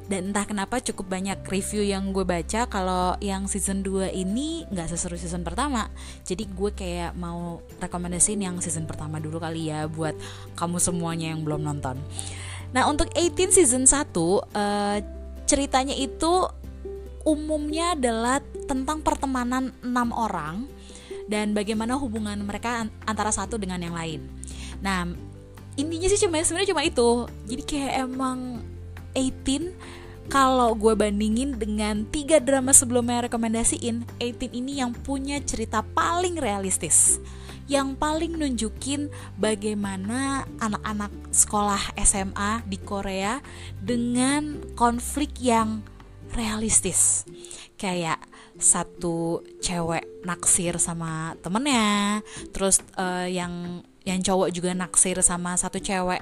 Dan 0.06 0.30
entah 0.30 0.46
kenapa 0.46 0.78
cukup 0.78 1.18
banyak 1.18 1.42
review 1.50 1.82
yang 1.82 2.14
gue 2.14 2.22
baca 2.22 2.70
kalau 2.70 3.18
yang 3.18 3.50
season 3.50 3.82
2 3.82 4.14
ini 4.14 4.62
nggak 4.70 4.94
seseru 4.94 5.18
season 5.18 5.42
pertama. 5.42 5.90
Jadi 6.22 6.46
gue 6.46 6.72
kayak 6.72 7.18
mau 7.18 7.60
rekomendasiin 7.82 8.46
yang 8.46 8.56
season 8.62 8.86
pertama 8.86 9.18
dulu 9.18 9.42
kali 9.42 9.74
ya 9.74 9.90
buat 9.90 10.14
kamu 10.54 10.78
semuanya 10.78 11.34
yang 11.34 11.42
belum 11.42 11.66
nonton. 11.66 11.98
Nah 12.70 12.86
untuk 12.86 13.10
18 13.18 13.50
season 13.50 13.90
1 13.90 14.14
uh, 14.14 14.38
ceritanya 15.50 15.98
itu 15.98 16.54
umumnya 17.26 17.98
adalah 17.98 18.38
tentang 18.70 19.02
pertemanan 19.02 19.74
enam 19.82 20.14
orang 20.14 20.70
dan 21.26 21.58
bagaimana 21.58 21.98
hubungan 21.98 22.38
mereka 22.46 22.86
antara 23.06 23.34
satu 23.34 23.58
dengan 23.58 23.82
yang 23.82 23.96
lain. 23.98 24.22
Nah, 24.82 25.10
intinya 25.76 26.08
sih 26.10 26.22
cuma 26.22 26.42
sebenarnya 26.42 26.72
cuma 26.72 26.84
itu. 26.86 27.26
Jadi 27.50 27.64
kayak 27.66 27.94
emang 28.06 28.62
18 29.18 29.74
kalau 30.26 30.74
gue 30.74 30.98
bandingin 30.98 31.54
dengan 31.58 32.10
tiga 32.10 32.42
drama 32.42 32.74
sebelumnya 32.74 33.30
rekomendasiin, 33.30 34.06
18 34.18 34.58
ini 34.58 34.82
yang 34.82 34.94
punya 34.94 35.38
cerita 35.42 35.86
paling 35.86 36.42
realistis 36.42 37.22
yang 37.66 37.98
paling 37.98 38.38
nunjukin 38.38 39.10
bagaimana 39.42 40.46
anak-anak 40.62 41.10
sekolah 41.34 41.98
SMA 41.98 42.62
di 42.70 42.78
Korea 42.78 43.42
dengan 43.82 44.62
konflik 44.78 45.42
yang 45.42 45.82
realistis 46.38 47.26
kayak 47.82 48.22
satu 48.56 49.44
cewek 49.60 50.24
naksir 50.24 50.80
sama 50.80 51.36
temennya. 51.44 52.24
Terus 52.52 52.80
uh, 52.96 53.28
yang 53.28 53.84
yang 54.06 54.22
cowok 54.22 54.54
juga 54.54 54.72
naksir 54.78 55.18
sama 55.26 55.58
satu 55.58 55.82
cewek 55.82 56.22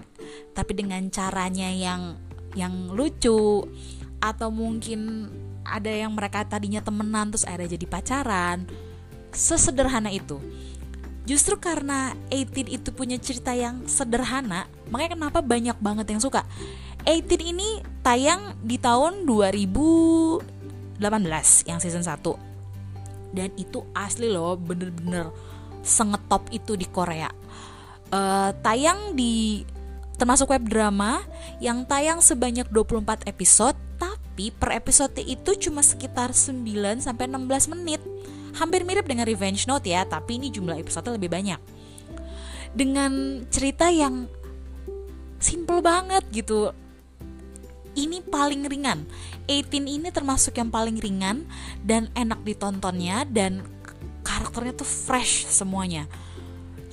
tapi 0.56 0.72
dengan 0.74 1.04
caranya 1.10 1.70
yang 1.70 2.18
yang 2.58 2.94
lucu. 2.94 3.66
Atau 4.24 4.56
mungkin 4.56 5.28
ada 5.68 5.92
yang 5.92 6.16
mereka 6.16 6.48
tadinya 6.48 6.80
temenan 6.80 7.32
terus 7.34 7.46
akhirnya 7.46 7.76
jadi 7.76 7.86
pacaran. 7.88 8.66
Sesederhana 9.34 10.14
itu. 10.14 10.40
Justru 11.24 11.56
karena 11.56 12.12
18 12.36 12.68
itu 12.68 12.90
punya 12.92 13.16
cerita 13.16 13.56
yang 13.56 13.88
sederhana, 13.88 14.68
makanya 14.92 15.16
kenapa 15.16 15.40
banyak 15.40 15.78
banget 15.80 16.12
yang 16.12 16.20
suka. 16.20 16.44
18 17.08 17.40
ini 17.40 17.80
tayang 18.04 18.60
di 18.60 18.76
tahun 18.76 19.24
2018 21.04 21.68
yang 21.68 21.80
season 21.84 22.04
1. 22.08 23.36
Dan 23.36 23.50
itu 23.60 23.84
asli 23.92 24.32
loh, 24.32 24.56
bener-bener 24.56 25.28
sengetop 25.84 26.48
itu 26.56 26.80
di 26.80 26.88
Korea. 26.88 27.28
Uh, 28.14 28.56
tayang 28.64 29.18
di 29.18 29.66
termasuk 30.16 30.54
web 30.54 30.64
drama 30.70 31.20
yang 31.60 31.84
tayang 31.84 32.24
sebanyak 32.24 32.70
24 32.72 33.28
episode, 33.28 33.76
tapi 34.00 34.54
per 34.54 34.78
episode 34.78 35.18
itu 35.20 35.58
cuma 35.68 35.84
sekitar 35.84 36.32
9 36.32 36.64
sampai 37.04 37.26
16 37.28 37.74
menit 37.74 38.02
hampir 38.54 38.86
mirip 38.86 39.10
dengan 39.10 39.26
Revenge 39.26 39.66
Note 39.66 39.90
ya, 39.90 40.06
tapi 40.06 40.38
ini 40.38 40.54
jumlah 40.54 40.78
episode 40.78 41.10
lebih 41.10 41.34
banyak. 41.34 41.58
Dengan 42.74 43.44
cerita 43.50 43.90
yang 43.90 44.30
simple 45.44 45.84
banget 45.84 46.24
gitu. 46.32 46.72
Ini 47.94 48.26
paling 48.26 48.66
ringan. 48.66 49.06
18 49.48 49.84
ini 49.84 50.10
termasuk 50.10 50.56
yang 50.56 50.72
paling 50.72 50.96
ringan 51.00 51.44
dan 51.84 52.08
enak 52.16 52.40
ditontonnya 52.48 53.28
dan 53.28 53.64
karakternya 54.24 54.74
tuh 54.80 54.88
fresh 54.88 55.46
semuanya. 55.52 56.08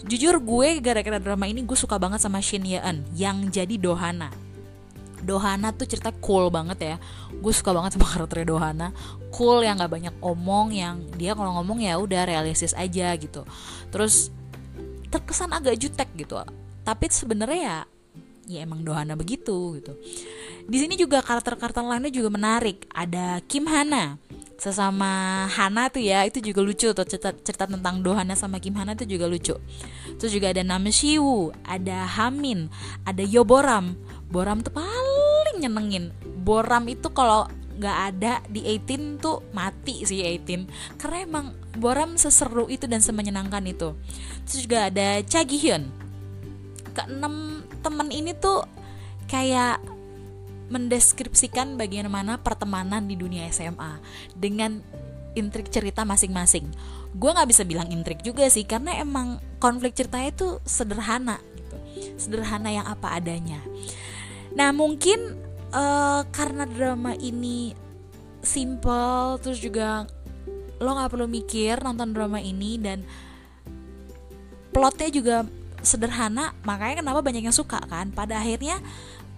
Jujur 0.02 0.42
gue 0.42 0.82
gara-gara 0.82 1.22
drama 1.22 1.46
ini 1.46 1.62
gue 1.62 1.78
suka 1.78 2.00
banget 2.00 2.18
sama 2.18 2.42
Shin 2.42 2.66
Ye 2.66 2.82
Eun 2.82 3.06
yang 3.14 3.46
jadi 3.48 3.78
Dohana. 3.78 4.32
Dohana 5.20 5.70
tuh 5.76 5.84
cerita 5.86 6.10
cool 6.18 6.48
banget 6.48 6.78
ya. 6.80 6.96
Gue 7.38 7.52
suka 7.54 7.70
banget 7.70 7.94
sama 7.94 8.08
karakternya 8.12 8.48
Dohana. 8.50 8.88
Cool 9.30 9.62
yang 9.62 9.78
nggak 9.78 9.92
banyak 9.92 10.14
omong 10.18 10.74
yang 10.74 11.04
dia 11.14 11.38
kalau 11.38 11.54
ngomong 11.60 11.84
ya 11.84 12.00
udah 12.00 12.26
realistis 12.26 12.74
aja 12.74 13.14
gitu. 13.14 13.46
Terus 13.94 14.34
terkesan 15.12 15.54
agak 15.54 15.78
jutek 15.78 16.10
gitu. 16.18 16.40
Tapi 16.82 17.04
sebenarnya 17.06 17.60
ya 17.60 17.78
ya 18.50 18.66
emang 18.66 18.82
Dohana 18.82 19.14
begitu 19.14 19.78
gitu 19.78 19.94
di 20.70 20.78
sini 20.78 20.94
juga 20.94 21.18
karakter-karakter 21.18 21.82
lainnya 21.82 22.14
juga 22.14 22.30
menarik. 22.30 22.86
Ada 22.94 23.42
Kim 23.50 23.66
Hana 23.66 24.22
sesama 24.54 25.44
Hana 25.50 25.90
tuh 25.90 25.98
ya 25.98 26.22
itu 26.22 26.38
juga 26.38 26.62
lucu 26.62 26.94
tuh. 26.94 27.02
Cerita, 27.02 27.34
cerita 27.34 27.66
tentang 27.66 28.06
Dohana 28.06 28.38
sama 28.38 28.62
Kim 28.62 28.78
Hana 28.78 28.94
tuh 28.94 29.10
juga 29.10 29.26
lucu. 29.26 29.58
Terus 30.14 30.30
juga 30.30 30.54
ada 30.54 30.62
Nameshiwu 30.62 31.50
ada 31.66 32.06
Hamin 32.06 32.70
ada 33.02 33.26
Yoboram 33.26 33.98
Boram. 34.30 34.62
Tuh 34.62 34.70
paling 34.70 35.58
nyenengin. 35.58 36.14
Boram 36.46 36.86
itu 36.86 37.10
kalau 37.10 37.50
nggak 37.80 37.98
ada 38.14 38.32
di 38.46 38.62
18 38.62 39.18
tuh 39.18 39.42
mati 39.50 40.06
sih 40.06 40.22
18 40.22 41.02
karena 41.02 41.18
emang 41.26 41.46
Boram 41.74 42.14
seseru 42.14 42.70
itu 42.70 42.86
dan 42.86 43.02
semenyenangkan 43.02 43.66
itu. 43.66 43.98
Terus 44.46 44.70
juga 44.70 44.86
ada 44.86 45.18
Cha 45.26 45.42
Gi-hyun 45.42 45.90
keenam 46.94 47.64
temen 47.80 48.08
ini 48.10 48.34
tuh 48.34 48.66
kayak 49.30 49.78
mendeskripsikan 50.70 51.74
bagaimana 51.74 52.38
pertemanan 52.38 53.04
di 53.10 53.18
dunia 53.18 53.50
SMA 53.50 53.98
dengan 54.38 54.78
intrik 55.34 55.70
cerita 55.70 56.06
masing-masing. 56.06 56.70
Gue 57.14 57.30
nggak 57.34 57.50
bisa 57.50 57.62
bilang 57.66 57.90
intrik 57.90 58.22
juga 58.22 58.46
sih 58.46 58.62
karena 58.62 58.94
emang 59.02 59.42
konflik 59.58 59.98
ceritanya 59.98 60.30
itu 60.30 60.48
sederhana 60.62 61.42
gitu, 61.58 61.76
sederhana 62.18 62.70
yang 62.70 62.86
apa 62.86 63.18
adanya. 63.18 63.58
Nah 64.54 64.70
mungkin 64.70 65.38
uh, 65.74 66.22
karena 66.30 66.66
drama 66.66 67.14
ini 67.18 67.74
simple 68.40 69.36
terus 69.42 69.60
juga 69.60 70.06
lo 70.80 70.96
nggak 70.96 71.12
perlu 71.12 71.28
mikir 71.28 71.76
nonton 71.84 72.16
drama 72.16 72.40
ini 72.40 72.80
dan 72.80 73.04
plotnya 74.72 75.10
juga 75.12 75.36
sederhana 75.84 76.56
makanya 76.64 77.04
kenapa 77.04 77.20
banyak 77.20 77.44
yang 77.44 77.56
suka 77.56 77.80
kan 77.88 78.12
pada 78.12 78.40
akhirnya 78.40 78.80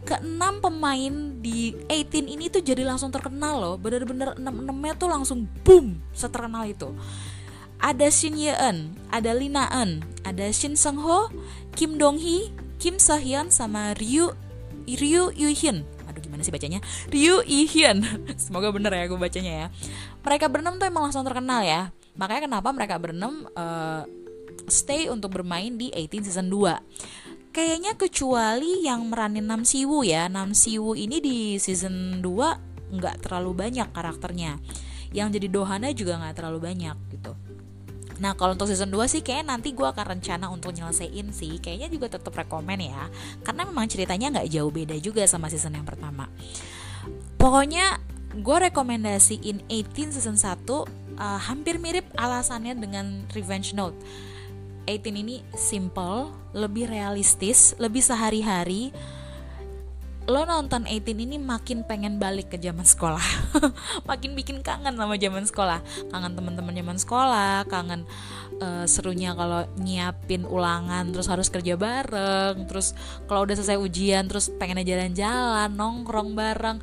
keenam 0.02 0.58
pemain 0.58 1.14
di 1.38 1.74
18 1.86 2.26
ini 2.26 2.50
tuh 2.50 2.62
jadi 2.62 2.82
langsung 2.82 3.14
terkenal 3.14 3.58
loh 3.58 3.74
bener-bener 3.78 4.34
enam 4.34 4.66
enamnya 4.66 4.94
tuh 4.98 5.08
langsung 5.10 5.46
boom 5.62 5.98
seterkenal 6.10 6.66
itu 6.66 6.90
ada 7.82 8.06
Shin 8.14 8.38
Ye 8.38 8.54
Eun, 8.54 8.94
ada 9.10 9.34
Lina 9.34 9.66
Eun, 9.74 10.06
ada 10.22 10.46
Shin 10.54 10.78
Seung 10.78 11.02
Ho, 11.02 11.26
Kim 11.74 11.98
Dong 11.98 12.14
Hee, 12.14 12.54
Kim 12.78 13.02
So 13.02 13.18
Hyun 13.18 13.50
sama 13.50 13.98
Ryu 13.98 14.30
Ryu 14.86 15.34
Yu 15.34 15.50
Hyun. 15.50 15.82
Aduh 16.06 16.22
gimana 16.22 16.46
sih 16.46 16.54
bacanya? 16.54 16.78
Ryu 17.10 17.42
Yu 17.42 17.66
Hyun. 17.66 18.06
Semoga 18.42 18.70
bener 18.70 18.94
ya 18.94 19.10
aku 19.10 19.18
bacanya 19.18 19.52
ya. 19.52 19.66
Mereka 20.22 20.46
berenam 20.46 20.78
tuh 20.78 20.86
emang 20.86 21.10
langsung 21.10 21.26
terkenal 21.26 21.66
ya. 21.66 21.90
Makanya 22.14 22.46
kenapa 22.46 22.70
mereka 22.70 22.94
berenam 23.02 23.50
uh, 23.58 24.06
stay 24.70 25.10
untuk 25.10 25.34
bermain 25.34 25.74
di 25.74 25.90
18 25.90 26.22
season 26.22 26.46
2 26.46 26.78
kayaknya 27.52 27.94
kecuali 27.94 28.82
yang 28.82 29.12
meranin 29.12 29.44
Nam 29.44 29.62
Siwu 29.62 30.02
ya. 30.02 30.26
Nam 30.32 30.56
Siwu 30.56 30.96
ini 30.96 31.20
di 31.20 31.36
season 31.60 32.24
2 32.24 32.96
nggak 32.96 33.28
terlalu 33.28 33.68
banyak 33.68 33.92
karakternya. 33.92 34.56
Yang 35.12 35.38
jadi 35.38 35.46
Dohana 35.52 35.92
juga 35.92 36.16
nggak 36.18 36.34
terlalu 36.40 36.58
banyak 36.72 36.96
gitu. 37.12 37.36
Nah 38.24 38.32
kalau 38.34 38.56
untuk 38.56 38.72
season 38.72 38.88
2 38.88 39.04
sih 39.04 39.20
kayaknya 39.20 39.54
nanti 39.54 39.76
gue 39.76 39.84
akan 39.84 40.18
rencana 40.18 40.48
untuk 40.48 40.72
nyelesain 40.72 41.28
sih. 41.30 41.60
Kayaknya 41.60 41.88
juga 41.92 42.16
tetap 42.16 42.32
rekomen 42.32 42.80
ya. 42.80 43.12
Karena 43.44 43.68
memang 43.68 43.84
ceritanya 43.86 44.40
nggak 44.40 44.48
jauh 44.48 44.72
beda 44.72 44.96
juga 44.98 45.28
sama 45.28 45.52
season 45.52 45.76
yang 45.76 45.84
pertama. 45.84 46.32
Pokoknya 47.36 48.00
gue 48.32 48.56
rekomendasiin 48.72 49.68
18 49.68 50.16
season 50.16 50.40
1 50.40 50.64
uh, 50.64 50.84
Hampir 51.44 51.76
mirip 51.76 52.08
alasannya 52.16 52.72
dengan 52.80 53.28
Revenge 53.36 53.76
Note 53.76 54.00
18 54.86 55.14
ini 55.14 55.36
simple, 55.54 56.32
lebih 56.52 56.90
realistis, 56.90 57.74
lebih 57.78 58.02
sehari-hari. 58.02 58.90
Lo 60.30 60.46
nonton 60.46 60.86
18 60.86 61.18
ini 61.18 61.36
makin 61.38 61.82
pengen 61.82 62.22
balik 62.22 62.54
ke 62.54 62.58
zaman 62.58 62.86
sekolah. 62.86 63.22
makin 64.10 64.38
bikin 64.38 64.62
kangen 64.62 64.94
sama 64.94 65.18
zaman 65.18 65.42
sekolah. 65.42 65.82
Kangen 66.14 66.38
teman-teman 66.38 66.74
zaman 66.74 66.98
sekolah, 66.98 67.66
kangen 67.66 68.06
uh, 68.62 68.86
serunya 68.86 69.34
kalau 69.34 69.66
nyiapin 69.82 70.46
ulangan 70.46 71.10
terus 71.10 71.26
harus 71.26 71.50
kerja 71.50 71.74
bareng, 71.74 72.70
terus 72.70 72.94
kalau 73.26 73.42
udah 73.42 73.58
selesai 73.58 73.82
ujian 73.82 74.30
terus 74.30 74.50
pengen 74.62 74.82
jalan-jalan, 74.86 75.70
nongkrong 75.74 76.38
bareng 76.38 76.78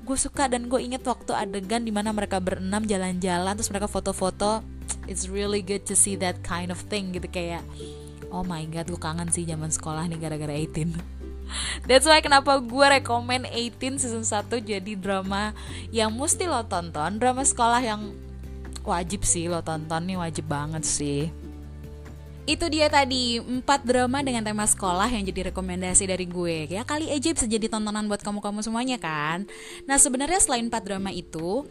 gue 0.00 0.18
suka 0.18 0.50
dan 0.50 0.66
gue 0.66 0.80
inget 0.82 1.06
waktu 1.06 1.30
adegan 1.38 1.86
di 1.86 1.94
mana 1.94 2.10
mereka 2.10 2.42
berenam 2.42 2.82
jalan-jalan 2.82 3.54
terus 3.54 3.70
mereka 3.70 3.86
foto-foto 3.86 4.58
it's 5.06 5.30
really 5.30 5.60
good 5.60 5.84
to 5.86 5.94
see 5.94 6.16
that 6.16 6.38
kind 6.46 6.72
of 6.72 6.78
thing 6.88 7.12
gitu 7.14 7.26
kayak 7.28 7.62
oh 8.30 8.46
my 8.46 8.62
god 8.70 8.86
gue 8.86 9.00
kangen 9.00 9.28
sih 9.28 9.44
zaman 9.44 9.68
sekolah 9.68 10.06
nih 10.06 10.18
gara-gara 10.18 10.54
18 10.54 11.20
That's 11.88 12.06
why 12.06 12.22
kenapa 12.22 12.62
gue 12.62 12.86
rekomen 13.02 13.46
18 13.48 13.98
season 13.98 14.22
1 14.22 14.62
jadi 14.62 14.92
drama 14.94 15.50
yang 15.90 16.14
mesti 16.14 16.46
lo 16.46 16.62
tonton 16.62 17.18
Drama 17.18 17.42
sekolah 17.42 17.82
yang 17.82 18.14
wajib 18.86 19.26
sih 19.26 19.50
lo 19.50 19.60
tonton 19.60 20.06
nih 20.06 20.18
wajib 20.18 20.46
banget 20.46 20.86
sih. 20.86 21.26
Itu 22.48 22.66
dia 22.66 22.90
tadi 22.90 23.38
empat 23.38 23.86
drama 23.86 24.26
dengan 24.26 24.42
tema 24.42 24.66
sekolah 24.66 25.06
yang 25.06 25.22
jadi 25.22 25.54
rekomendasi 25.54 26.08
dari 26.08 26.26
gue. 26.26 26.66
Ya 26.72 26.82
kali 26.82 27.06
aja 27.06 27.30
bisa 27.30 27.46
jadi 27.46 27.70
tontonan 27.70 28.10
buat 28.10 28.24
kamu-kamu 28.24 28.64
semuanya 28.64 28.98
kan? 28.98 29.46
Nah 29.86 30.00
sebenarnya 30.00 30.40
selain 30.42 30.66
empat 30.66 30.82
drama 30.82 31.14
itu 31.14 31.68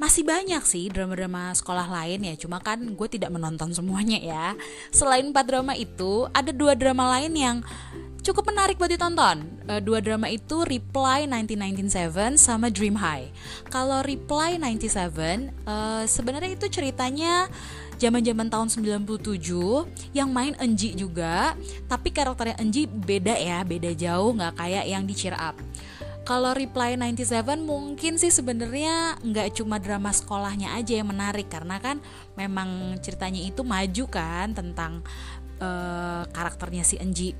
masih 0.00 0.24
banyak 0.24 0.64
sih 0.64 0.88
drama-drama 0.88 1.52
sekolah 1.52 1.84
lain 1.84 2.24
ya 2.24 2.34
cuma 2.40 2.56
kan 2.56 2.80
gue 2.80 3.08
tidak 3.12 3.28
menonton 3.28 3.68
semuanya 3.76 4.16
ya 4.16 4.56
selain 4.88 5.28
empat 5.28 5.44
drama 5.44 5.76
itu 5.76 6.24
ada 6.32 6.50
dua 6.56 6.72
drama 6.72 7.20
lain 7.20 7.36
yang 7.36 7.56
cukup 8.20 8.52
menarik 8.52 8.76
buat 8.76 8.92
ditonton. 8.92 9.48
Uh, 9.64 9.80
dua 9.80 10.04
drama 10.04 10.28
itu 10.28 10.60
Reply 10.64 11.24
1997 11.24 12.36
sama 12.36 12.68
Dream 12.68 12.96
High. 12.96 13.32
Kalau 13.72 14.04
Reply 14.04 14.60
97 14.60 15.48
uh, 15.64 16.04
sebenarnya 16.04 16.52
itu 16.52 16.68
ceritanya 16.68 17.48
zaman-zaman 18.00 18.48
tahun 18.48 18.68
97 18.72 20.16
yang 20.16 20.32
main 20.32 20.56
Enji 20.56 20.96
juga 20.96 21.52
tapi 21.84 22.08
karakternya 22.08 22.56
Enji 22.56 22.88
beda 22.88 23.36
ya 23.36 23.60
beda 23.60 23.92
jauh 23.92 24.32
nggak 24.32 24.56
kayak 24.56 24.84
yang 24.88 25.04
di 25.04 25.12
Cheer 25.12 25.36
Up 25.36 25.52
kalau 26.30 26.54
Reply 26.54 26.94
97 26.94 27.58
mungkin 27.66 28.14
sih 28.14 28.30
sebenarnya 28.30 29.18
nggak 29.18 29.58
cuma 29.58 29.82
drama 29.82 30.14
sekolahnya 30.14 30.78
aja 30.78 31.02
yang 31.02 31.10
menarik 31.10 31.50
karena 31.50 31.82
kan 31.82 31.98
memang 32.38 33.02
ceritanya 33.02 33.42
itu 33.42 33.66
maju 33.66 34.04
kan 34.06 34.54
tentang 34.54 35.02
uh, 35.58 36.22
karakternya 36.30 36.86
si 36.86 37.02
Enji 37.02 37.34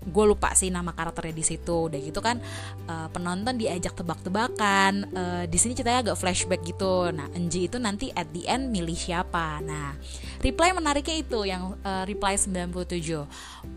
gue 0.00 0.24
lupa 0.24 0.56
sih 0.56 0.72
nama 0.72 0.96
karakternya 0.96 1.34
di 1.36 1.44
situ. 1.44 1.92
Udah 1.92 2.00
gitu 2.00 2.20
kan 2.24 2.40
uh, 2.88 3.08
penonton 3.12 3.60
diajak 3.60 3.92
tebak-tebakan 3.92 5.12
uh, 5.12 5.44
di 5.44 5.58
sini 5.60 5.76
ceritanya 5.76 6.10
agak 6.10 6.16
flashback 6.16 6.64
gitu. 6.64 7.12
Nah 7.12 7.28
Enji 7.36 7.68
itu 7.68 7.76
nanti 7.76 8.08
at 8.16 8.28
the 8.32 8.48
end 8.48 8.72
milih 8.72 8.96
siapa. 8.96 9.60
Nah 9.60 9.96
reply 10.40 10.72
menariknya 10.72 11.16
itu 11.20 11.44
yang 11.44 11.76
uh, 11.84 12.04
reply 12.08 12.36
97 12.36 12.72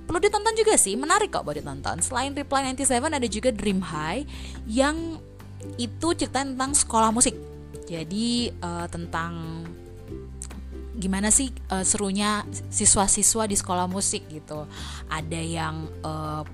perlu 0.03 0.19
ditonton 0.19 0.55
juga 0.55 0.73
sih 0.79 0.95
menarik 0.95 1.35
kok 1.35 1.43
buat 1.43 1.59
ditonton. 1.59 1.99
Selain 1.99 2.31
reply 2.31 2.71
97 2.71 3.11
ada 3.11 3.27
juga 3.27 3.49
dream 3.51 3.83
high 3.83 4.23
yang 4.67 5.19
itu 5.79 6.07
cerita 6.15 6.43
tentang 6.43 6.71
sekolah 6.75 7.11
musik. 7.11 7.35
Jadi 7.83 8.51
uh, 8.63 8.87
tentang 8.87 9.63
gimana 10.93 11.33
sih 11.33 11.49
uh, 11.73 11.81
serunya 11.81 12.45
siswa-siswa 12.69 13.49
di 13.49 13.57
sekolah 13.57 13.85
musik 13.89 14.29
gitu. 14.29 14.69
Ada 15.09 15.41
yang 15.41 15.89
uh, 16.05 16.45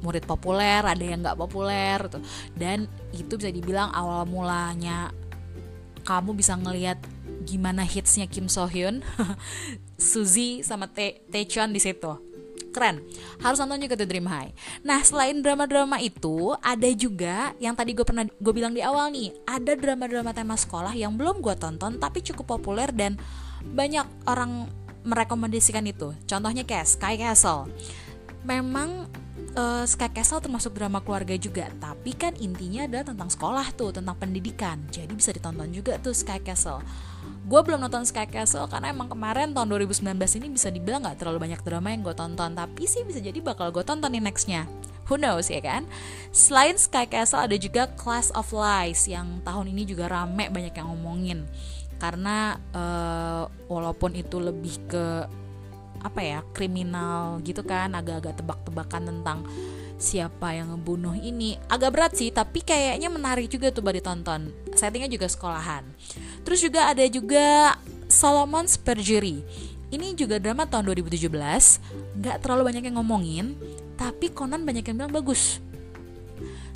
murid 0.00 0.24
populer 0.24 0.80
ada 0.80 1.00
yang 1.04 1.20
nggak 1.20 1.38
populer 1.38 1.96
gitu. 2.08 2.18
Dan 2.56 2.88
itu 3.12 3.36
bisa 3.36 3.50
dibilang 3.52 3.92
awal 3.92 4.24
mulanya 4.24 5.12
kamu 6.04 6.36
bisa 6.36 6.56
ngelihat 6.60 7.00
gimana 7.48 7.80
hitsnya 7.84 8.28
Kim 8.28 8.48
So 8.48 8.68
Hyun 8.68 9.00
Suzy 10.00 10.60
sama 10.60 10.88
Taecyeon 10.92 11.72
di 11.72 11.80
situ. 11.80 12.12
Keren. 12.74 13.06
Harus 13.38 13.62
nonton 13.62 13.86
juga 13.86 13.94
The 13.94 14.02
Dream 14.02 14.26
High. 14.26 14.82
Nah 14.82 14.98
selain 15.06 15.38
drama-drama 15.38 16.02
itu 16.02 16.58
ada 16.58 16.90
juga 16.90 17.54
yang 17.62 17.78
tadi 17.78 17.94
gue 17.94 18.02
pernah 18.02 18.26
gue 18.26 18.52
bilang 18.52 18.74
di 18.74 18.82
awal 18.82 19.14
nih 19.14 19.30
ada 19.46 19.78
drama-drama 19.78 20.34
tema 20.34 20.58
sekolah 20.58 20.90
yang 20.92 21.14
belum 21.14 21.38
gue 21.38 21.54
tonton 21.54 22.02
tapi 22.02 22.18
cukup 22.26 22.58
populer 22.58 22.90
dan 22.90 23.14
banyak 23.72 24.04
orang 24.28 24.68
merekomendasikan 25.04 25.84
itu. 25.84 26.16
Contohnya 26.24 26.64
kayak 26.64 26.88
Sky 26.88 27.14
Castle. 27.20 27.68
Memang 28.44 29.08
uh, 29.56 29.84
Sky 29.84 30.10
Castle 30.10 30.40
termasuk 30.40 30.74
drama 30.74 31.00
keluarga 31.00 31.36
juga, 31.36 31.68
tapi 31.78 32.12
kan 32.16 32.34
intinya 32.40 32.84
adalah 32.88 33.04
tentang 33.12 33.30
sekolah 33.30 33.66
tuh, 33.76 33.92
tentang 33.94 34.16
pendidikan. 34.16 34.80
Jadi 34.90 35.12
bisa 35.12 35.30
ditonton 35.30 35.70
juga 35.70 35.96
tuh 36.00 36.16
Sky 36.16 36.40
Castle. 36.40 36.82
Gue 37.44 37.60
belum 37.60 37.80
nonton 37.80 38.08
Sky 38.08 38.24
Castle 38.24 38.64
karena 38.68 38.88
emang 38.92 39.12
kemarin 39.12 39.52
tahun 39.52 39.68
2019 39.68 40.16
ini 40.40 40.48
bisa 40.48 40.68
dibilang 40.72 41.04
gak 41.04 41.20
terlalu 41.20 41.44
banyak 41.44 41.60
drama 41.60 41.92
yang 41.92 42.00
gue 42.00 42.16
tonton, 42.16 42.50
tapi 42.56 42.84
sih 42.88 43.04
bisa 43.04 43.20
jadi 43.20 43.36
bakal 43.44 43.68
gue 43.68 43.84
tonton 43.84 44.08
nih 44.08 44.24
nextnya. 44.24 44.64
Who 45.12 45.20
knows 45.20 45.52
ya 45.52 45.60
kan? 45.60 45.84
Selain 46.32 46.80
Sky 46.80 47.04
Castle 47.04 47.44
ada 47.44 47.56
juga 47.60 47.92
Class 48.00 48.32
of 48.32 48.48
Lies 48.56 49.04
yang 49.04 49.44
tahun 49.44 49.68
ini 49.76 49.84
juga 49.84 50.08
rame 50.08 50.48
banyak 50.48 50.72
yang 50.72 50.88
ngomongin 50.88 51.44
karena 52.04 52.60
uh, 52.76 53.48
walaupun 53.72 54.12
itu 54.12 54.36
lebih 54.36 54.76
ke 54.84 55.24
apa 56.04 56.20
ya 56.20 56.44
kriminal 56.52 57.40
gitu 57.40 57.64
kan 57.64 57.96
agak-agak 57.96 58.44
tebak-tebakan 58.44 59.02
tentang 59.08 59.38
siapa 59.96 60.52
yang 60.52 60.76
ngebunuh 60.76 61.16
ini 61.16 61.56
agak 61.72 61.96
berat 61.96 62.12
sih 62.12 62.28
tapi 62.28 62.60
kayaknya 62.60 63.08
menarik 63.08 63.48
juga 63.48 63.72
tuh 63.72 63.80
buat 63.80 63.96
ditonton. 63.96 64.52
Settingnya 64.76 65.08
juga 65.08 65.32
sekolahan. 65.32 65.88
Terus 66.44 66.60
juga 66.60 66.92
ada 66.92 67.04
juga 67.08 67.72
Solomon's 68.12 68.76
Perjury. 68.76 69.40
Ini 69.88 70.12
juga 70.12 70.36
drama 70.36 70.68
tahun 70.68 70.92
2017 70.92 71.24
nggak 72.20 72.36
terlalu 72.44 72.68
banyak 72.68 72.84
yang 72.84 73.00
ngomongin 73.00 73.56
tapi 73.96 74.28
Conan 74.28 74.60
banyak 74.68 74.84
yang 74.92 75.00
bilang 75.00 75.14
bagus. 75.14 75.56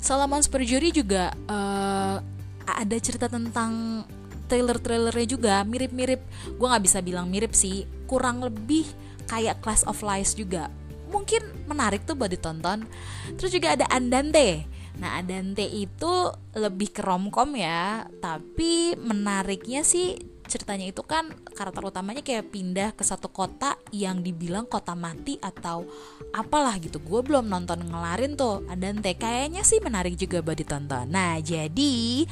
Solomon's 0.01 0.49
Perjury 0.49 0.89
juga 0.89 1.37
uh, 1.45 2.17
ada 2.65 2.97
cerita 2.97 3.29
tentang 3.29 4.01
trailer-trailernya 4.49 5.27
juga 5.29 5.61
mirip-mirip. 5.61 6.19
Gue 6.57 6.67
nggak 6.67 6.83
bisa 6.83 6.99
bilang 7.05 7.29
mirip 7.29 7.53
sih 7.53 7.85
kurang 8.09 8.41
lebih 8.41 8.89
kayak 9.29 9.61
Class 9.61 9.85
of 9.85 10.01
Lies 10.01 10.33
juga. 10.33 10.73
Mungkin 11.13 11.69
menarik 11.69 12.03
tuh 12.09 12.17
buat 12.17 12.33
ditonton. 12.33 12.89
Terus 13.37 13.53
juga 13.53 13.77
ada 13.77 13.85
Andante. 13.93 14.65
Nah 14.99 15.21
Andante 15.21 15.63
itu 15.63 16.33
lebih 16.57 16.91
ke 16.91 17.05
romcom 17.05 17.55
ya 17.55 18.03
tapi 18.19 18.97
menariknya 18.99 19.85
sih 19.85 20.19
ceritanya 20.49 20.89
itu 20.89 21.05
kan 21.05 21.29
karakter 21.53 21.85
utamanya 21.85 22.25
kayak 22.25 22.49
pindah 22.49 22.97
ke 22.97 23.05
satu 23.05 23.29
kota 23.29 23.77
yang 23.93 24.25
dibilang 24.25 24.65
kota 24.65 24.97
mati 24.97 25.37
atau 25.37 25.85
apalah 26.33 26.75
gitu. 26.81 26.97
Gue 26.99 27.21
belum 27.21 27.45
nonton 27.45 27.85
ngelarin 27.85 28.33
tuh 28.33 28.65
Andante. 28.65 29.13
Kayaknya 29.13 29.61
sih 29.61 29.77
menarik 29.79 30.17
juga 30.17 30.41
buat 30.41 30.57
ditonton. 30.57 31.05
Nah 31.13 31.37
jadi 31.39 32.25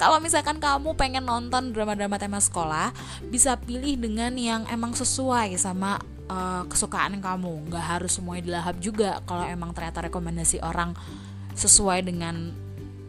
kalau 0.00 0.16
misalkan 0.16 0.56
kamu 0.56 0.96
pengen 0.96 1.28
nonton 1.28 1.76
drama-drama 1.76 2.16
tema 2.16 2.40
sekolah, 2.40 2.88
bisa 3.28 3.60
pilih 3.60 4.00
dengan 4.00 4.32
yang 4.32 4.64
emang 4.72 4.96
sesuai 4.96 5.52
sama 5.60 6.00
uh, 6.32 6.64
kesukaan 6.72 7.20
kamu. 7.20 7.68
Nggak 7.68 7.84
harus 7.84 8.16
semuanya 8.16 8.48
dilahap 8.48 8.80
juga. 8.80 9.20
Kalau 9.28 9.44
emang 9.44 9.76
ternyata 9.76 10.08
rekomendasi 10.08 10.64
orang 10.64 10.96
sesuai 11.52 12.00
dengan 12.08 12.48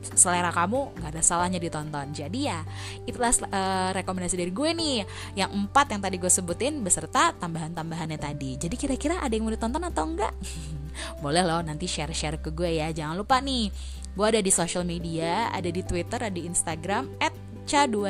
selera 0.02 0.52
kamu 0.52 1.00
nggak 1.00 1.16
ada 1.16 1.24
salahnya 1.24 1.64
ditonton. 1.64 2.12
Jadi 2.12 2.52
ya 2.52 2.60
itulah 3.08 3.32
uh, 3.48 3.96
rekomendasi 3.96 4.36
dari 4.36 4.52
gue 4.52 4.70
nih. 4.76 5.08
Yang 5.40 5.52
empat 5.64 5.96
yang 5.96 6.04
tadi 6.04 6.20
gue 6.20 6.28
sebutin 6.28 6.84
beserta 6.84 7.32
tambahan-tambahannya 7.40 8.20
tadi. 8.20 8.60
Jadi 8.60 8.76
kira-kira 8.76 9.24
ada 9.24 9.32
yang 9.32 9.48
mau 9.48 9.56
ditonton 9.56 9.80
atau 9.88 10.04
enggak 10.04 10.36
boleh 11.24 11.40
loh 11.48 11.64
nanti 11.64 11.88
share-share 11.88 12.44
ke 12.44 12.52
gue 12.52 12.84
ya. 12.84 12.92
Jangan 12.92 13.16
lupa 13.16 13.40
nih 13.40 13.72
Gue 14.14 14.26
ada 14.28 14.42
di 14.44 14.52
social 14.52 14.84
media, 14.84 15.48
ada 15.52 15.72
di 15.72 15.82
Twitter, 15.82 16.20
ada 16.20 16.34
di 16.34 16.44
Instagram, 16.44 17.08
at 17.24 17.32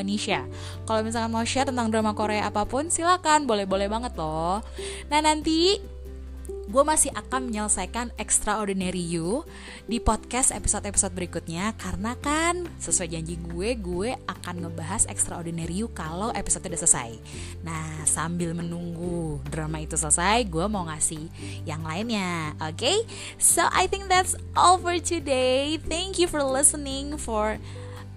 Nisha. 0.01 0.47
Kalau 0.89 1.01
misalkan 1.05 1.29
mau 1.29 1.45
share 1.45 1.69
tentang 1.69 1.93
drama 1.93 2.17
Korea 2.17 2.49
apa 2.49 2.65
pun, 2.65 2.89
silakan, 2.89 3.45
boleh-boleh 3.45 3.85
banget 3.85 4.17
loh. 4.17 4.65
Nah 5.13 5.19
nanti 5.21 5.77
gue 6.71 6.83
masih 6.87 7.11
akan 7.11 7.51
menyelesaikan 7.51 8.15
Extraordinary 8.15 9.03
You 9.03 9.43
di 9.91 9.99
podcast 9.99 10.55
episode-episode 10.55 11.11
berikutnya 11.11 11.75
karena 11.75 12.15
kan 12.15 12.63
sesuai 12.79 13.11
janji 13.11 13.35
gue, 13.35 13.75
gue 13.75 14.15
akan 14.15 14.55
ngebahas 14.63 15.03
Extraordinary 15.11 15.83
You 15.83 15.91
kalau 15.91 16.31
episode 16.31 16.63
udah 16.63 16.79
selesai. 16.79 17.11
Nah, 17.67 18.07
sambil 18.07 18.55
menunggu 18.55 19.43
drama 19.51 19.83
itu 19.83 19.99
selesai, 19.99 20.47
gue 20.47 20.65
mau 20.71 20.87
ngasih 20.87 21.27
yang 21.67 21.83
lainnya, 21.83 22.55
oke? 22.63 22.79
Okay? 22.79 23.03
So 23.35 23.67
I 23.75 23.91
think 23.91 24.07
that's 24.07 24.39
all 24.55 24.79
for 24.79 24.95
today. 25.03 25.75
Thank 25.75 26.23
you 26.23 26.31
for 26.31 26.39
listening 26.39 27.19
for 27.19 27.59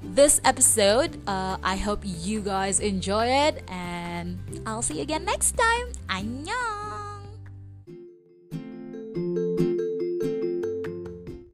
this 0.06 0.38
episode. 0.46 1.18
Uh, 1.26 1.58
I 1.58 1.74
hope 1.74 2.06
you 2.06 2.38
guys 2.38 2.78
enjoy 2.78 3.26
it 3.50 3.66
and 3.66 4.38
I'll 4.62 4.86
see 4.86 5.02
you 5.02 5.02
again 5.02 5.26
next 5.26 5.58
time. 5.58 5.90
Annyeong! 6.06 6.93